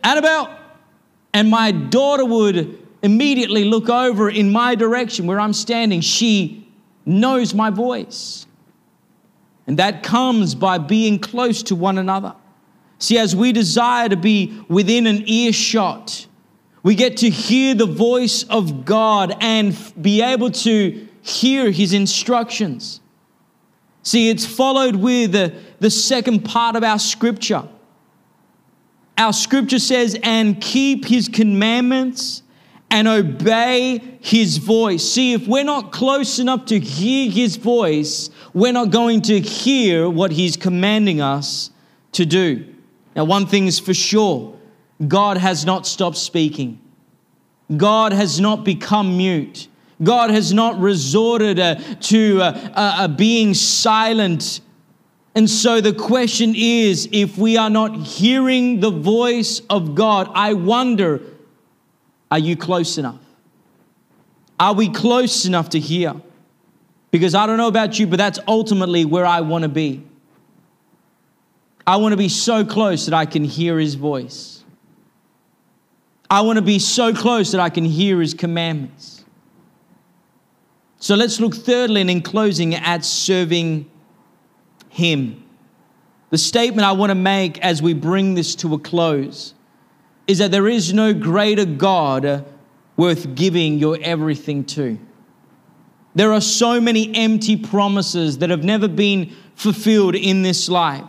Annabelle, 0.03 0.57
and 1.35 1.49
my 1.49 1.69
daughter 1.71 2.23
would 2.23 2.81
immediately 3.01 3.65
look 3.65 3.89
over 3.89 4.29
in 4.29 4.53
my 4.53 4.73
direction 4.73 5.27
where 5.27 5.37
I'm 5.37 5.51
standing. 5.51 5.99
She 5.99 6.65
knows 7.05 7.53
my 7.53 7.71
voice. 7.71 8.47
And 9.67 9.77
that 9.77 10.01
comes 10.01 10.55
by 10.55 10.77
being 10.77 11.19
close 11.19 11.61
to 11.63 11.75
one 11.75 11.97
another. 11.97 12.35
See, 12.99 13.17
as 13.17 13.35
we 13.35 13.51
desire 13.51 14.07
to 14.07 14.15
be 14.15 14.63
within 14.69 15.07
an 15.07 15.27
earshot, 15.27 16.25
we 16.83 16.95
get 16.95 17.17
to 17.17 17.29
hear 17.29 17.75
the 17.75 17.85
voice 17.85 18.43
of 18.43 18.85
God 18.85 19.35
and 19.41 19.77
be 20.01 20.21
able 20.21 20.51
to 20.51 21.05
hear 21.21 21.69
his 21.69 21.91
instructions. 21.91 23.01
See, 24.03 24.29
it's 24.29 24.45
followed 24.45 24.95
with 24.95 25.33
the, 25.33 25.53
the 25.81 25.89
second 25.89 26.45
part 26.45 26.77
of 26.77 26.83
our 26.85 26.97
scripture 26.97 27.67
our 29.17 29.33
scripture 29.33 29.79
says, 29.79 30.17
and 30.23 30.59
keep 30.59 31.05
his 31.05 31.29
commandments 31.29 32.43
and 32.89 33.07
obey 33.07 34.01
his 34.21 34.57
voice. 34.57 35.09
See, 35.09 35.33
if 35.33 35.47
we're 35.47 35.63
not 35.63 35.91
close 35.91 36.39
enough 36.39 36.65
to 36.67 36.79
hear 36.79 37.29
his 37.29 37.55
voice, 37.55 38.29
we're 38.53 38.73
not 38.73 38.89
going 38.91 39.21
to 39.23 39.39
hear 39.39 40.09
what 40.09 40.31
he's 40.31 40.57
commanding 40.57 41.21
us 41.21 41.71
to 42.13 42.25
do. 42.25 42.65
Now, 43.15 43.25
one 43.25 43.47
thing 43.47 43.67
is 43.67 43.79
for 43.79 43.93
sure 43.93 44.57
God 45.07 45.37
has 45.37 45.65
not 45.65 45.85
stopped 45.85 46.17
speaking, 46.17 46.79
God 47.75 48.13
has 48.13 48.39
not 48.39 48.63
become 48.63 49.17
mute. 49.17 49.67
God 50.03 50.29
has 50.29 50.53
not 50.53 50.77
resorted 50.77 51.57
uh, 51.57 51.75
to 52.01 52.41
uh, 52.41 52.45
uh, 52.45 52.71
uh 52.75 53.07
being 53.07 53.53
silent 53.53 54.59
and 55.35 55.49
so 55.49 55.81
the 55.81 55.93
question 55.93 56.53
is 56.55 57.09
if 57.11 57.37
we 57.37 57.57
are 57.57 57.69
not 57.69 57.93
hearing 57.95 58.79
the 58.79 58.89
voice 58.89 59.61
of 59.69 59.93
God, 59.93 60.31
I 60.33 60.53
wonder 60.53 61.21
are 62.31 62.39
you 62.39 62.55
close 62.55 62.97
enough? 62.97 63.19
Are 64.59 64.73
we 64.73 64.89
close 64.89 65.45
enough 65.45 65.69
to 65.69 65.79
hear? 65.79 66.15
Because 67.11 67.35
I 67.35 67.45
don't 67.45 67.57
know 67.57 67.67
about 67.67 67.99
you, 67.99 68.07
but 68.07 68.17
that's 68.17 68.39
ultimately 68.47 69.05
where 69.05 69.25
I 69.25 69.41
want 69.41 69.63
to 69.63 69.69
be. 69.69 70.03
I 71.85 71.97
want 71.97 72.13
to 72.13 72.17
be 72.17 72.29
so 72.29 72.65
close 72.65 73.05
that 73.05 73.13
I 73.13 73.25
can 73.25 73.43
hear 73.43 73.77
his 73.77 73.95
voice. 73.95 74.63
I 76.29 76.41
want 76.41 76.57
to 76.57 76.63
be 76.63 76.79
so 76.79 77.13
close 77.13 77.51
that 77.51 77.61
I 77.61 77.69
can 77.69 77.85
hear 77.85 78.19
his 78.19 78.33
commandments. 78.33 79.23
So 80.97 81.15
let's 81.15 81.39
look 81.39 81.53
thirdly 81.53 82.01
and 82.01 82.09
in 82.09 82.21
closing 82.21 82.73
at 82.73 83.05
serving 83.05 83.89
him. 84.95 85.43
The 86.29 86.37
statement 86.37 86.87
I 86.87 86.93
want 86.93 87.09
to 87.09 87.15
make 87.15 87.59
as 87.59 87.81
we 87.81 87.93
bring 87.93 88.33
this 88.33 88.55
to 88.55 88.73
a 88.73 88.79
close 88.79 89.53
is 90.25 90.37
that 90.37 90.51
there 90.51 90.69
is 90.69 90.93
no 90.93 91.13
greater 91.13 91.65
God 91.65 92.45
worth 92.95 93.35
giving 93.35 93.77
your 93.77 93.97
everything 94.01 94.63
to. 94.63 94.97
There 96.15 96.31
are 96.31 96.39
so 96.39 96.79
many 96.79 97.13
empty 97.13 97.57
promises 97.57 98.37
that 98.37 98.49
have 98.49 98.63
never 98.63 98.87
been 98.87 99.35
fulfilled 99.55 100.15
in 100.15 100.43
this 100.43 100.69
life, 100.69 101.03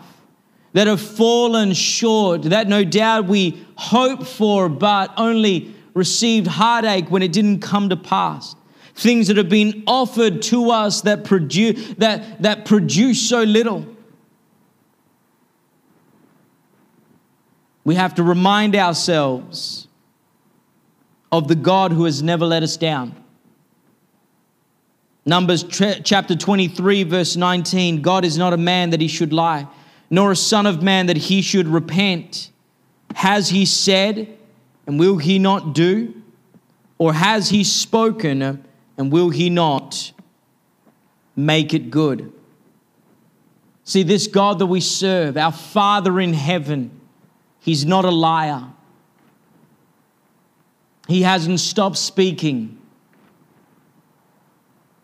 that 0.72 0.88
have 0.88 1.00
fallen 1.00 1.72
short, 1.72 2.42
that 2.42 2.66
no 2.66 2.82
doubt 2.82 3.26
we 3.26 3.64
hope 3.76 4.26
for, 4.26 4.68
but 4.68 5.14
only 5.16 5.72
received 5.94 6.48
heartache 6.48 7.08
when 7.08 7.22
it 7.22 7.32
didn't 7.32 7.60
come 7.60 7.88
to 7.90 7.96
pass 7.96 8.56
things 8.96 9.26
that 9.28 9.36
have 9.36 9.50
been 9.50 9.84
offered 9.86 10.40
to 10.40 10.70
us 10.70 11.02
that 11.02 11.22
produce, 11.22 11.94
that, 11.98 12.42
that 12.42 12.64
produce 12.64 13.28
so 13.28 13.42
little. 13.42 13.86
We 17.84 17.94
have 17.94 18.14
to 18.14 18.22
remind 18.22 18.74
ourselves 18.74 19.86
of 21.30 21.46
the 21.46 21.54
God 21.54 21.92
who 21.92 22.04
has 22.04 22.22
never 22.22 22.46
let 22.46 22.62
us 22.62 22.76
down. 22.76 23.14
Numbers 25.26 25.62
chapter 25.64 26.34
23, 26.34 27.02
verse 27.02 27.36
19 27.36 28.00
God 28.00 28.24
is 28.24 28.38
not 28.38 28.54
a 28.54 28.56
man 28.56 28.90
that 28.90 29.00
he 29.00 29.08
should 29.08 29.32
lie, 29.32 29.68
nor 30.08 30.32
a 30.32 30.36
son 30.36 30.66
of 30.66 30.82
man 30.82 31.06
that 31.06 31.16
he 31.16 31.42
should 31.42 31.68
repent. 31.68 32.50
Has 33.14 33.50
he 33.50 33.66
said, 33.66 34.38
and 34.86 34.98
will 34.98 35.18
he 35.18 35.38
not 35.38 35.74
do? 35.74 36.14
Or 36.98 37.12
has 37.12 37.50
he 37.50 37.62
spoken, 37.62 38.65
and 38.96 39.12
will 39.12 39.30
he 39.30 39.50
not 39.50 40.12
make 41.34 41.74
it 41.74 41.90
good? 41.90 42.32
See, 43.84 44.02
this 44.02 44.26
God 44.26 44.58
that 44.58 44.66
we 44.66 44.80
serve, 44.80 45.36
our 45.36 45.52
Father 45.52 46.18
in 46.20 46.32
heaven, 46.32 46.90
he's 47.60 47.84
not 47.84 48.04
a 48.04 48.10
liar. 48.10 48.64
He 51.06 51.22
hasn't 51.22 51.60
stopped 51.60 51.98
speaking. 51.98 52.78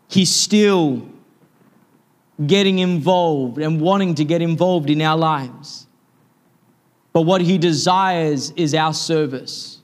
He's 0.08 0.34
still 0.34 1.08
getting 2.44 2.80
involved 2.80 3.58
and 3.58 3.80
wanting 3.80 4.16
to 4.16 4.24
get 4.24 4.42
involved 4.42 4.90
in 4.90 5.00
our 5.00 5.16
lives. 5.16 5.86
But 7.12 7.22
what 7.22 7.40
he 7.40 7.58
desires 7.58 8.50
is 8.56 8.74
our 8.74 8.94
service. 8.94 9.80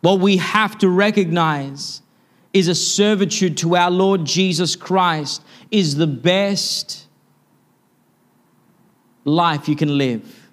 What 0.00 0.20
we 0.20 0.36
have 0.36 0.76
to 0.78 0.88
recognize 0.88 2.02
is 2.58 2.68
a 2.68 2.74
servitude 2.74 3.56
to 3.58 3.76
our 3.76 3.90
Lord 3.90 4.24
Jesus 4.24 4.76
Christ 4.76 5.42
is 5.70 5.96
the 5.96 6.06
best 6.06 7.06
life 9.24 9.68
you 9.68 9.76
can 9.76 9.96
live. 9.96 10.50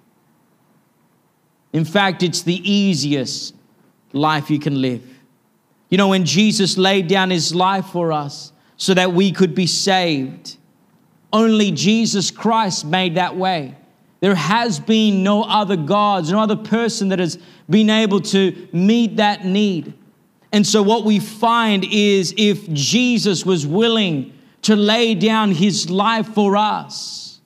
In 1.72 1.84
fact, 1.84 2.22
it's 2.22 2.42
the 2.42 2.70
easiest 2.70 3.54
life 4.12 4.50
you 4.50 4.58
can 4.58 4.80
live. 4.80 5.02
You 5.88 5.98
know, 5.98 6.08
when 6.08 6.24
Jesus 6.24 6.78
laid 6.78 7.08
down 7.08 7.30
his 7.30 7.54
life 7.54 7.86
for 7.86 8.12
us 8.12 8.52
so 8.76 8.94
that 8.94 9.12
we 9.12 9.32
could 9.32 9.54
be 9.54 9.66
saved, 9.66 10.56
only 11.32 11.70
Jesus 11.70 12.30
Christ 12.30 12.84
made 12.84 13.16
that 13.16 13.36
way. 13.36 13.74
There 14.20 14.34
has 14.34 14.80
been 14.80 15.22
no 15.22 15.42
other 15.42 15.76
gods, 15.76 16.30
no 16.30 16.40
other 16.40 16.56
person 16.56 17.08
that 17.10 17.18
has 17.18 17.38
been 17.68 17.90
able 17.90 18.20
to 18.20 18.68
meet 18.72 19.16
that 19.16 19.44
need. 19.44 19.92
And 20.56 20.66
so, 20.66 20.82
what 20.82 21.04
we 21.04 21.18
find 21.18 21.84
is 21.84 22.32
if 22.38 22.72
Jesus 22.72 23.44
was 23.44 23.66
willing 23.66 24.32
to 24.62 24.74
lay 24.74 25.14
down 25.14 25.50
his 25.50 25.90
life 25.90 26.28
for 26.28 26.56
us, 26.56 27.40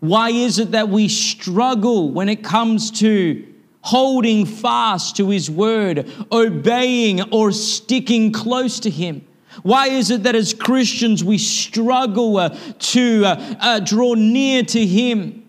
why 0.00 0.30
is 0.30 0.58
it 0.58 0.72
that 0.72 0.88
we 0.88 1.06
struggle 1.06 2.10
when 2.10 2.28
it 2.28 2.42
comes 2.42 2.90
to 2.98 3.46
holding 3.82 4.44
fast 4.44 5.14
to 5.18 5.30
his 5.30 5.48
word, 5.48 6.10
obeying 6.32 7.30
or 7.30 7.52
sticking 7.52 8.32
close 8.32 8.80
to 8.80 8.90
him? 8.90 9.24
Why 9.62 9.90
is 9.90 10.10
it 10.10 10.24
that 10.24 10.34
as 10.34 10.52
Christians 10.52 11.22
we 11.22 11.38
struggle 11.38 12.38
uh, 12.38 12.58
to 12.76 13.22
uh, 13.24 13.54
uh, 13.60 13.78
draw 13.78 14.14
near 14.14 14.64
to 14.64 14.84
him, 14.84 15.48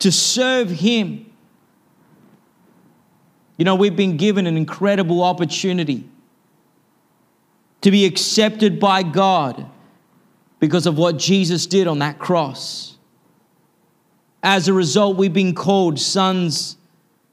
to 0.00 0.12
serve 0.12 0.68
him? 0.68 1.33
You 3.56 3.64
know, 3.64 3.74
we've 3.74 3.96
been 3.96 4.16
given 4.16 4.46
an 4.46 4.56
incredible 4.56 5.22
opportunity 5.22 6.08
to 7.82 7.90
be 7.90 8.04
accepted 8.04 8.80
by 8.80 9.02
God 9.02 9.70
because 10.58 10.86
of 10.86 10.96
what 10.98 11.18
Jesus 11.18 11.66
did 11.66 11.86
on 11.86 11.98
that 12.00 12.18
cross. 12.18 12.96
As 14.42 14.68
a 14.68 14.72
result, 14.72 15.16
we've 15.16 15.32
been 15.32 15.54
called 15.54 16.00
sons 16.00 16.76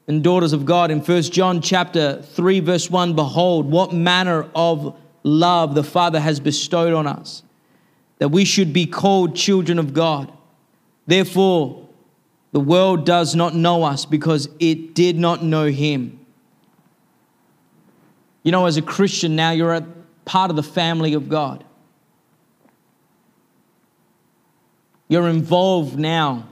and 0.06 0.22
daughters 0.22 0.52
of 0.52 0.64
God 0.64 0.90
in 0.90 1.00
1 1.00 1.22
John 1.22 1.60
chapter 1.60 2.22
3 2.22 2.60
verse 2.60 2.90
1 2.90 3.14
behold 3.14 3.70
what 3.70 3.92
manner 3.92 4.48
of 4.54 4.98
love 5.22 5.74
the 5.74 5.84
Father 5.84 6.20
has 6.20 6.40
bestowed 6.40 6.92
on 6.92 7.06
us 7.06 7.42
that 8.18 8.28
we 8.28 8.44
should 8.44 8.72
be 8.72 8.86
called 8.86 9.36
children 9.36 9.78
of 9.78 9.94
God 9.94 10.32
therefore 11.06 11.81
the 12.52 12.60
world 12.60 13.06
does 13.06 13.34
not 13.34 13.54
know 13.54 13.82
us 13.82 14.04
because 14.04 14.48
it 14.60 14.94
did 14.94 15.18
not 15.18 15.42
know 15.42 15.66
him. 15.66 16.20
You 18.42 18.52
know 18.52 18.66
as 18.66 18.76
a 18.76 18.82
Christian 18.82 19.34
now 19.34 19.50
you're 19.52 19.74
a 19.74 19.86
part 20.24 20.50
of 20.50 20.56
the 20.56 20.62
family 20.62 21.14
of 21.14 21.28
God. 21.28 21.64
You're 25.08 25.28
involved 25.28 25.98
now 25.98 26.48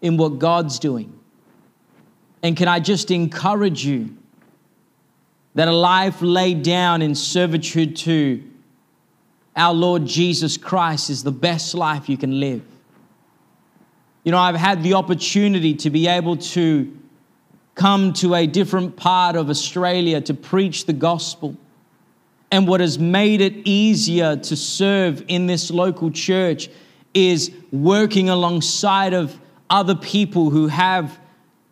in 0.00 0.16
what 0.16 0.38
God's 0.38 0.78
doing. 0.78 1.18
And 2.42 2.56
can 2.56 2.68
I 2.68 2.80
just 2.80 3.10
encourage 3.10 3.84
you 3.84 4.16
that 5.54 5.68
a 5.68 5.72
life 5.72 6.22
laid 6.22 6.62
down 6.62 7.02
in 7.02 7.14
servitude 7.14 7.96
to 7.96 8.42
our 9.56 9.74
Lord 9.74 10.06
Jesus 10.06 10.56
Christ 10.56 11.10
is 11.10 11.24
the 11.24 11.32
best 11.32 11.74
life 11.74 12.08
you 12.08 12.16
can 12.16 12.38
live. 12.38 12.62
You 14.28 14.32
know, 14.32 14.40
I've 14.40 14.56
had 14.56 14.82
the 14.82 14.92
opportunity 14.92 15.72
to 15.76 15.88
be 15.88 16.06
able 16.06 16.36
to 16.36 16.94
come 17.74 18.12
to 18.12 18.34
a 18.34 18.46
different 18.46 18.94
part 18.94 19.36
of 19.36 19.48
Australia 19.48 20.20
to 20.20 20.34
preach 20.34 20.84
the 20.84 20.92
gospel. 20.92 21.56
And 22.50 22.68
what 22.68 22.80
has 22.80 22.98
made 22.98 23.40
it 23.40 23.54
easier 23.66 24.36
to 24.36 24.54
serve 24.54 25.24
in 25.28 25.46
this 25.46 25.70
local 25.70 26.10
church 26.10 26.68
is 27.14 27.50
working 27.72 28.28
alongside 28.28 29.14
of 29.14 29.34
other 29.70 29.94
people 29.94 30.50
who 30.50 30.66
have 30.66 31.18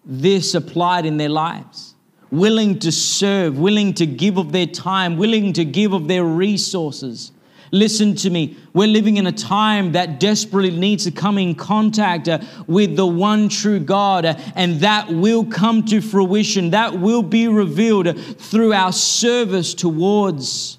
this 0.06 0.54
applied 0.54 1.04
in 1.04 1.18
their 1.18 1.28
lives. 1.28 1.94
Willing 2.30 2.78
to 2.78 2.90
serve, 2.90 3.58
willing 3.58 3.92
to 3.92 4.06
give 4.06 4.38
of 4.38 4.52
their 4.52 4.64
time, 4.66 5.18
willing 5.18 5.52
to 5.52 5.64
give 5.66 5.92
of 5.92 6.08
their 6.08 6.24
resources. 6.24 7.32
Listen 7.72 8.14
to 8.16 8.30
me. 8.30 8.56
We're 8.72 8.88
living 8.88 9.16
in 9.16 9.26
a 9.26 9.32
time 9.32 9.92
that 9.92 10.20
desperately 10.20 10.70
needs 10.70 11.04
to 11.04 11.10
come 11.10 11.38
in 11.38 11.54
contact 11.54 12.28
uh, 12.28 12.38
with 12.66 12.96
the 12.96 13.06
one 13.06 13.48
true 13.48 13.80
God, 13.80 14.24
uh, 14.24 14.38
and 14.54 14.80
that 14.80 15.08
will 15.08 15.44
come 15.44 15.84
to 15.86 16.00
fruition. 16.00 16.70
That 16.70 16.98
will 16.98 17.22
be 17.22 17.48
revealed 17.48 18.18
through 18.38 18.72
our 18.72 18.92
service 18.92 19.74
towards 19.74 20.78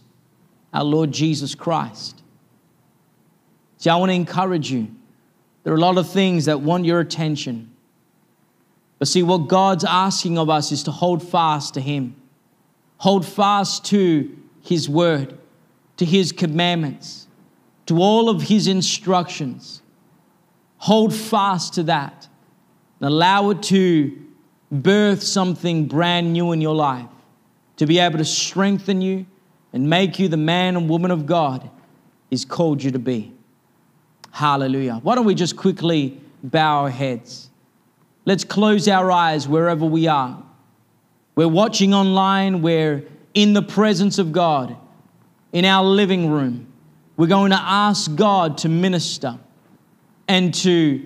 our 0.73 0.83
Lord 0.83 1.11
Jesus 1.11 1.55
Christ. 1.55 2.21
See, 3.77 3.89
I 3.89 3.95
want 3.97 4.09
to 4.09 4.15
encourage 4.15 4.71
you. 4.71 4.87
There 5.63 5.73
are 5.73 5.77
a 5.77 5.81
lot 5.81 5.97
of 5.97 6.09
things 6.09 6.45
that 6.45 6.61
want 6.61 6.85
your 6.85 6.99
attention. 6.99 7.71
But 8.99 9.07
see, 9.07 9.21
what 9.21 9.47
God's 9.47 9.83
asking 9.83 10.37
of 10.37 10.49
us 10.49 10.71
is 10.71 10.83
to 10.83 10.91
hold 10.91 11.27
fast 11.27 11.73
to 11.75 11.81
Him, 11.81 12.15
hold 12.97 13.25
fast 13.25 13.85
to 13.85 14.35
His 14.61 14.89
word, 14.89 15.37
to 15.97 16.05
His 16.05 16.31
commandments, 16.31 17.27
to 17.87 17.97
all 17.97 18.29
of 18.29 18.43
His 18.43 18.67
instructions. 18.67 19.81
Hold 20.77 21.13
fast 21.13 21.73
to 21.75 21.83
that 21.83 22.27
and 22.99 23.09
allow 23.09 23.49
it 23.49 23.63
to 23.63 24.17
birth 24.71 25.23
something 25.23 25.85
brand 25.85 26.33
new 26.33 26.51
in 26.51 26.61
your 26.61 26.75
life, 26.75 27.09
to 27.77 27.85
be 27.85 27.99
able 27.99 28.17
to 28.17 28.25
strengthen 28.25 29.01
you 29.01 29.25
and 29.73 29.89
make 29.89 30.19
you 30.19 30.27
the 30.27 30.37
man 30.37 30.75
and 30.75 30.89
woman 30.89 31.11
of 31.11 31.25
God 31.25 31.69
He's 32.29 32.45
called 32.45 32.83
you 32.83 32.91
to 32.91 32.99
be. 32.99 33.33
Hallelujah. 34.31 34.99
Why 35.01 35.15
don't 35.15 35.25
we 35.25 35.35
just 35.35 35.55
quickly 35.55 36.21
bow 36.43 36.83
our 36.83 36.89
heads? 36.89 37.49
Let's 38.25 38.43
close 38.43 38.87
our 38.87 39.11
eyes 39.11 39.47
wherever 39.47 39.85
we 39.85 40.07
are. 40.07 40.43
We're 41.35 41.47
watching 41.47 41.93
online, 41.93 42.61
we're 42.61 43.05
in 43.33 43.53
the 43.53 43.61
presence 43.61 44.17
of 44.17 44.31
God, 44.31 44.75
in 45.51 45.65
our 45.65 45.83
living 45.83 46.29
room. 46.29 46.67
We're 47.15 47.27
going 47.27 47.51
to 47.51 47.59
ask 47.59 48.13
God 48.15 48.59
to 48.59 48.69
minister 48.69 49.39
and 50.27 50.53
to 50.55 51.05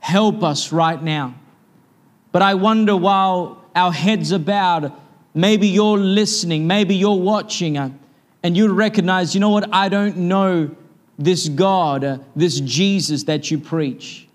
help 0.00 0.42
us 0.42 0.72
right 0.72 1.00
now. 1.02 1.34
But 2.32 2.42
I 2.42 2.54
wonder 2.54 2.96
while 2.96 3.64
our 3.74 3.92
heads 3.92 4.32
are 4.32 4.38
bowed, 4.38 4.92
maybe 5.34 5.68
you're 5.68 5.98
listening, 5.98 6.66
maybe 6.66 6.94
you're 6.94 7.18
watching, 7.18 7.78
uh, 7.78 7.90
and 8.42 8.56
you 8.56 8.72
recognize, 8.72 9.34
you 9.34 9.40
know 9.40 9.50
what, 9.50 9.68
I 9.72 9.88
don't 9.88 10.16
know 10.16 10.74
this 11.18 11.48
God, 11.48 12.04
uh, 12.04 12.18
this 12.34 12.60
Jesus 12.60 13.24
that 13.24 13.50
you 13.50 13.58
preach. 13.58 14.28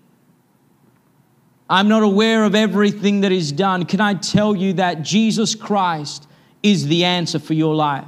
I'm 1.68 1.88
not 1.88 2.02
aware 2.02 2.44
of 2.44 2.54
everything 2.54 3.22
that 3.22 3.32
is 3.32 3.50
done. 3.50 3.86
Can 3.86 4.00
I 4.00 4.14
tell 4.14 4.54
you 4.54 4.74
that 4.74 5.02
Jesus 5.02 5.54
Christ 5.54 6.28
is 6.62 6.86
the 6.86 7.04
answer 7.04 7.38
for 7.38 7.54
your 7.54 7.74
life? 7.74 8.04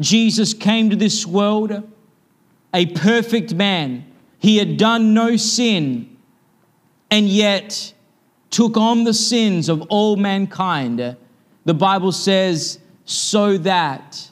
Jesus 0.00 0.54
came 0.54 0.90
to 0.90 0.96
this 0.96 1.26
world 1.26 1.82
a 2.74 2.86
perfect 2.86 3.54
man. 3.54 4.04
He 4.38 4.56
had 4.56 4.76
done 4.76 5.14
no 5.14 5.36
sin 5.36 6.16
and 7.10 7.28
yet 7.28 7.94
took 8.50 8.76
on 8.76 9.04
the 9.04 9.14
sins 9.14 9.68
of 9.68 9.82
all 9.82 10.16
mankind. 10.16 11.16
The 11.64 11.74
Bible 11.74 12.12
says, 12.12 12.78
so 13.04 13.56
that 13.58 14.30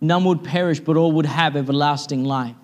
none 0.00 0.24
would 0.24 0.42
perish, 0.42 0.80
but 0.80 0.96
all 0.96 1.12
would 1.12 1.26
have 1.26 1.56
everlasting 1.56 2.24
life. 2.24 2.56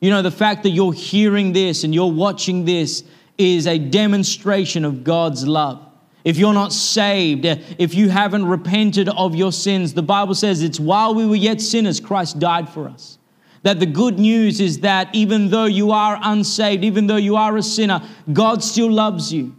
You 0.00 0.10
know, 0.10 0.22
the 0.22 0.30
fact 0.30 0.62
that 0.64 0.70
you're 0.70 0.92
hearing 0.92 1.52
this 1.52 1.84
and 1.84 1.94
you're 1.94 2.12
watching 2.12 2.64
this 2.64 3.04
is 3.38 3.66
a 3.66 3.78
demonstration 3.78 4.84
of 4.84 5.04
God's 5.04 5.46
love. 5.46 5.86
If 6.24 6.38
you're 6.38 6.54
not 6.54 6.72
saved, 6.72 7.44
if 7.44 7.94
you 7.94 8.08
haven't 8.08 8.46
repented 8.46 9.10
of 9.10 9.34
your 9.34 9.52
sins, 9.52 9.92
the 9.92 10.02
Bible 10.02 10.34
says 10.34 10.62
it's 10.62 10.80
while 10.80 11.14
we 11.14 11.26
were 11.26 11.36
yet 11.36 11.60
sinners, 11.60 12.00
Christ 12.00 12.38
died 12.38 12.68
for 12.68 12.88
us. 12.88 13.18
That 13.62 13.78
the 13.78 13.86
good 13.86 14.18
news 14.18 14.60
is 14.60 14.80
that 14.80 15.14
even 15.14 15.50
though 15.50 15.66
you 15.66 15.92
are 15.92 16.18
unsaved, 16.22 16.82
even 16.82 17.06
though 17.06 17.16
you 17.16 17.36
are 17.36 17.56
a 17.56 17.62
sinner, 17.62 18.02
God 18.32 18.62
still 18.62 18.90
loves 18.90 19.32
you. 19.32 19.54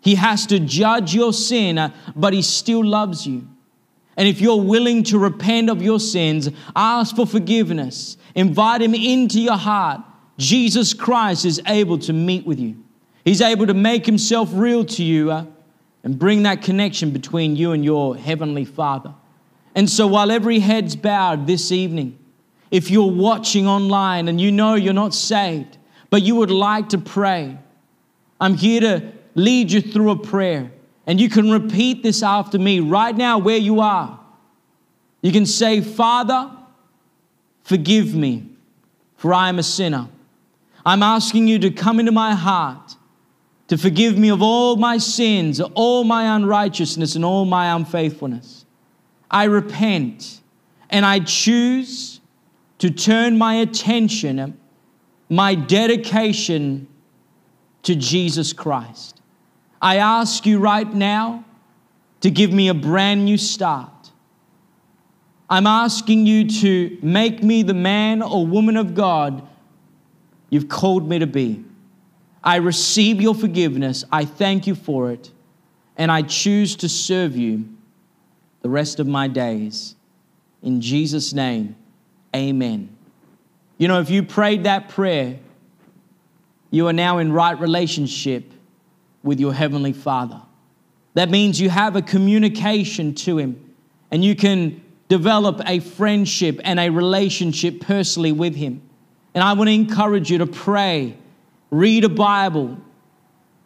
He 0.00 0.14
has 0.14 0.46
to 0.46 0.58
judge 0.60 1.14
your 1.14 1.32
sin, 1.32 1.92
but 2.14 2.32
He 2.32 2.42
still 2.42 2.84
loves 2.84 3.26
you. 3.26 3.46
And 4.16 4.26
if 4.26 4.40
you're 4.40 4.62
willing 4.62 5.02
to 5.04 5.18
repent 5.18 5.68
of 5.68 5.82
your 5.82 6.00
sins, 6.00 6.48
ask 6.74 7.16
for 7.16 7.26
forgiveness, 7.26 8.16
invite 8.34 8.80
Him 8.80 8.94
into 8.94 9.40
your 9.40 9.56
heart, 9.56 10.00
Jesus 10.38 10.94
Christ 10.94 11.44
is 11.44 11.60
able 11.66 11.98
to 12.00 12.12
meet 12.12 12.46
with 12.46 12.60
you. 12.60 12.82
He's 13.24 13.40
able 13.40 13.66
to 13.66 13.74
make 13.74 14.06
himself 14.06 14.50
real 14.52 14.84
to 14.84 15.02
you 15.02 15.32
uh, 15.32 15.46
and 16.06 16.20
bring 16.20 16.44
that 16.44 16.62
connection 16.62 17.10
between 17.10 17.56
you 17.56 17.72
and 17.72 17.84
your 17.84 18.16
heavenly 18.16 18.64
Father. 18.64 19.12
And 19.74 19.90
so, 19.90 20.06
while 20.06 20.30
every 20.30 20.60
head's 20.60 20.94
bowed 20.94 21.48
this 21.48 21.72
evening, 21.72 22.16
if 22.70 22.92
you're 22.92 23.10
watching 23.10 23.66
online 23.66 24.28
and 24.28 24.40
you 24.40 24.52
know 24.52 24.74
you're 24.76 24.92
not 24.92 25.14
saved, 25.14 25.78
but 26.08 26.22
you 26.22 26.36
would 26.36 26.52
like 26.52 26.90
to 26.90 26.98
pray, 26.98 27.58
I'm 28.40 28.54
here 28.54 28.80
to 28.82 29.12
lead 29.34 29.72
you 29.72 29.80
through 29.80 30.10
a 30.10 30.16
prayer. 30.16 30.70
And 31.08 31.20
you 31.20 31.28
can 31.28 31.50
repeat 31.50 32.04
this 32.04 32.22
after 32.22 32.56
me 32.56 32.78
right 32.78 33.16
now 33.16 33.38
where 33.38 33.58
you 33.58 33.80
are. 33.80 34.20
You 35.22 35.32
can 35.32 35.44
say, 35.44 35.80
Father, 35.80 36.52
forgive 37.64 38.14
me, 38.14 38.48
for 39.16 39.34
I 39.34 39.48
am 39.48 39.58
a 39.58 39.64
sinner. 39.64 40.08
I'm 40.84 41.02
asking 41.02 41.48
you 41.48 41.58
to 41.58 41.72
come 41.72 41.98
into 41.98 42.12
my 42.12 42.36
heart, 42.36 42.94
to 43.68 43.76
forgive 43.76 44.16
me 44.16 44.30
of 44.30 44.42
all 44.42 44.76
my 44.76 44.98
sins, 44.98 45.60
all 45.60 46.04
my 46.04 46.36
unrighteousness, 46.36 47.16
and 47.16 47.24
all 47.24 47.44
my 47.44 47.74
unfaithfulness. 47.74 48.64
I 49.30 49.44
repent 49.44 50.40
and 50.90 51.04
I 51.04 51.20
choose 51.20 52.20
to 52.78 52.90
turn 52.90 53.36
my 53.38 53.54
attention, 53.54 54.58
my 55.28 55.54
dedication 55.54 56.86
to 57.82 57.96
Jesus 57.96 58.52
Christ. 58.52 59.20
I 59.80 59.96
ask 59.96 60.46
you 60.46 60.58
right 60.58 60.92
now 60.92 61.44
to 62.20 62.30
give 62.30 62.52
me 62.52 62.68
a 62.68 62.74
brand 62.74 63.24
new 63.24 63.36
start. 63.36 63.90
I'm 65.48 65.66
asking 65.66 66.26
you 66.26 66.48
to 66.48 66.98
make 67.02 67.42
me 67.42 67.62
the 67.62 67.74
man 67.74 68.22
or 68.22 68.46
woman 68.46 68.76
of 68.76 68.94
God 68.94 69.46
you've 70.50 70.68
called 70.68 71.08
me 71.08 71.18
to 71.18 71.26
be. 71.26 71.64
I 72.46 72.56
receive 72.56 73.20
your 73.20 73.34
forgiveness. 73.34 74.04
I 74.12 74.24
thank 74.24 74.68
you 74.68 74.76
for 74.76 75.10
it. 75.10 75.32
And 75.96 76.12
I 76.12 76.22
choose 76.22 76.76
to 76.76 76.88
serve 76.88 77.36
you 77.36 77.68
the 78.62 78.68
rest 78.68 79.00
of 79.00 79.08
my 79.08 79.26
days. 79.26 79.96
In 80.62 80.80
Jesus' 80.80 81.32
name, 81.32 81.74
amen. 82.34 82.96
You 83.78 83.88
know, 83.88 84.00
if 84.00 84.10
you 84.10 84.22
prayed 84.22 84.64
that 84.64 84.88
prayer, 84.88 85.38
you 86.70 86.86
are 86.86 86.92
now 86.92 87.18
in 87.18 87.32
right 87.32 87.58
relationship 87.58 88.44
with 89.22 89.40
your 89.40 89.52
Heavenly 89.52 89.92
Father. 89.92 90.40
That 91.14 91.30
means 91.30 91.60
you 91.60 91.68
have 91.70 91.96
a 91.96 92.02
communication 92.02 93.14
to 93.14 93.38
Him 93.38 93.74
and 94.10 94.24
you 94.24 94.36
can 94.36 94.82
develop 95.08 95.60
a 95.66 95.80
friendship 95.80 96.60
and 96.62 96.78
a 96.78 96.90
relationship 96.90 97.80
personally 97.80 98.32
with 98.32 98.54
Him. 98.54 98.82
And 99.34 99.42
I 99.42 99.52
want 99.54 99.68
to 99.68 99.74
encourage 99.74 100.30
you 100.30 100.38
to 100.38 100.46
pray, 100.46 101.16
read 101.70 102.04
a 102.04 102.08
Bible, 102.08 102.78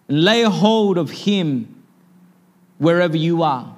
and 0.09 0.25
lay 0.25 0.43
hold 0.43 0.99
of 0.99 1.11
Him 1.11 1.85
wherever 2.79 3.17
you 3.17 3.43
are. 3.43 3.77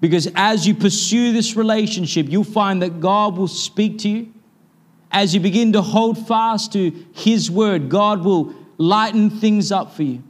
Because 0.00 0.28
as 0.34 0.66
you 0.66 0.74
pursue 0.74 1.32
this 1.32 1.56
relationship, 1.56 2.26
you'll 2.28 2.44
find 2.44 2.82
that 2.82 3.00
God 3.00 3.36
will 3.36 3.48
speak 3.48 3.98
to 4.00 4.08
you. 4.08 4.32
As 5.10 5.32
you 5.32 5.40
begin 5.40 5.72
to 5.72 5.80
hold 5.80 6.26
fast 6.26 6.72
to 6.72 6.90
His 7.14 7.50
word, 7.50 7.88
God 7.88 8.24
will 8.24 8.54
lighten 8.76 9.30
things 9.30 9.72
up 9.72 9.94
for 9.94 10.02
you. 10.02 10.22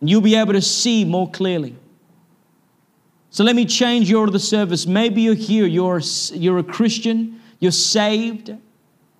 And 0.00 0.10
you'll 0.10 0.20
be 0.20 0.36
able 0.36 0.52
to 0.52 0.62
see 0.62 1.04
more 1.04 1.30
clearly. 1.30 1.74
So 3.30 3.44
let 3.44 3.56
me 3.56 3.64
change 3.64 4.08
your 4.08 4.20
order 4.20 4.30
of 4.30 4.34
the 4.34 4.38
service. 4.38 4.86
Maybe 4.86 5.22
you're 5.22 5.34
here, 5.34 5.66
you're, 5.66 6.00
you're 6.32 6.58
a 6.58 6.62
Christian, 6.62 7.40
you're 7.58 7.72
saved, 7.72 8.54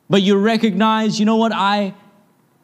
but 0.09 0.23
you 0.23 0.39
recognize, 0.39 1.19
you 1.19 1.27
know 1.27 1.37
what, 1.37 1.53
I 1.53 1.95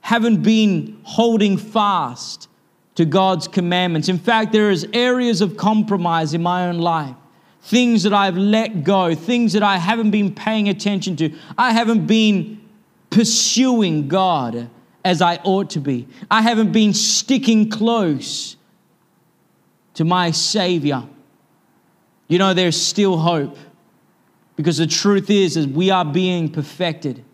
haven't 0.03 0.43
been 0.43 1.01
holding 1.05 1.57
fast 1.57 2.49
to 2.97 3.05
God's 3.05 3.49
commandments. 3.49 4.09
In 4.09 4.19
fact, 4.19 4.53
there 4.53 4.71
is 4.71 4.87
areas 4.93 5.41
of 5.41 5.57
compromise 5.57 6.35
in 6.35 6.43
my 6.43 6.67
own 6.67 6.79
life. 6.79 7.15
Things 7.63 8.03
that 8.03 8.13
I've 8.13 8.37
let 8.37 8.85
go, 8.85 9.15
things 9.15 9.53
that 9.55 9.63
I 9.63 9.79
haven't 9.79 10.11
been 10.11 10.35
paying 10.35 10.69
attention 10.69 11.17
to. 11.17 11.33
I 11.57 11.73
haven't 11.73 12.07
been 12.07 12.61
pursuing 13.11 14.09
God 14.09 14.69
as 15.05 15.23
I 15.23 15.37
ought 15.45 15.71
to 15.71 15.81
be. 15.81 16.09
I 16.31 16.43
haven't 16.43 16.73
been 16.73 16.93
sticking 16.93 17.71
close 17.71 18.57
to 19.95 20.05
my 20.05 20.33
Savior. 20.33 21.05
You 22.27 22.39
know, 22.39 22.55
there's 22.55 22.81
still 22.81 23.19
hope 23.19 23.57
because 24.57 24.79
the 24.79 24.87
truth 24.87 25.31
is, 25.31 25.57
is 25.57 25.67
we 25.67 25.91
are 25.91 26.05
being 26.05 26.51
perfected. 26.51 27.25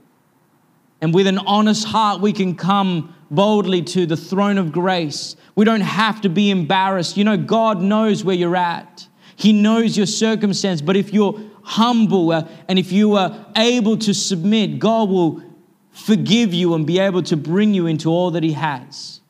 And 1.01 1.15
with 1.15 1.27
an 1.27 1.39
honest 1.39 1.87
heart, 1.87 2.21
we 2.21 2.33
can 2.33 2.57
come 2.57 3.15
boldly 3.31 3.83
to 3.83 4.07
the 4.07 4.17
throne 4.17 4.59
of 4.59 4.73
grace. 4.73 5.37
We 5.55 5.65
don't 5.65 5.81
have 5.81 6.21
to 6.23 6.29
be 6.29 6.51
embarrassed. 6.51 7.17
You 7.17 7.25
know, 7.25 7.37
God 7.37 7.81
knows 7.81 8.25
where 8.25 8.35
you're 8.35 8.57
at, 8.57 9.07
He 9.37 9.53
knows 9.53 9.97
your 9.97 10.07
circumstance. 10.07 10.81
But 10.81 10.97
if 10.97 11.13
you're 11.13 11.39
humble 11.63 12.33
uh, 12.33 12.49
and 12.67 12.79
if 12.79 12.93
you 12.93 13.17
are 13.17 13.47
able 13.57 13.99
to 13.99 14.15
submit, 14.15 14.79
God 14.79 15.11
will 15.11 15.43
forgive 15.91 16.55
you 16.55 16.75
and 16.75 16.87
be 16.87 16.99
able 16.99 17.23
to 17.25 17.37
bring 17.37 17.75
you 17.75 17.87
into 17.87 18.09
all 18.09 18.31
that 18.33 18.43
He 18.43 18.53
has. 18.53 19.21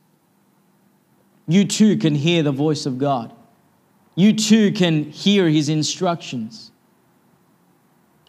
You 1.46 1.64
too 1.64 1.96
can 1.96 2.14
hear 2.14 2.42
the 2.42 2.52
voice 2.52 2.86
of 2.86 2.98
God. 2.98 3.34
You 4.14 4.34
too 4.34 4.72
can 4.72 5.04
hear 5.04 5.48
His 5.48 5.68
instructions. 5.68 6.70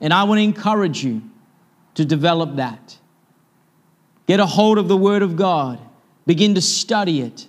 And 0.01 0.13
I 0.13 0.23
want 0.23 0.39
to 0.39 0.43
encourage 0.43 1.03
you 1.03 1.21
to 1.95 2.05
develop 2.05 2.55
that. 2.55 2.98
Get 4.29 4.39
a 4.39 4.45
hold 4.45 4.77
of 4.77 4.87
the 4.87 4.95
Word 4.95 5.23
of 5.23 5.35
God. 5.35 5.79
Begin 6.27 6.53
to 6.53 6.61
study 6.61 7.21
it 7.21 7.47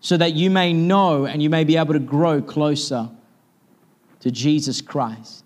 so 0.00 0.16
that 0.16 0.32
you 0.32 0.48
may 0.48 0.72
know 0.72 1.26
and 1.26 1.42
you 1.42 1.50
may 1.50 1.62
be 1.62 1.76
able 1.76 1.92
to 1.92 1.98
grow 1.98 2.40
closer 2.40 3.10
to 4.20 4.30
Jesus 4.30 4.80
Christ. 4.80 5.44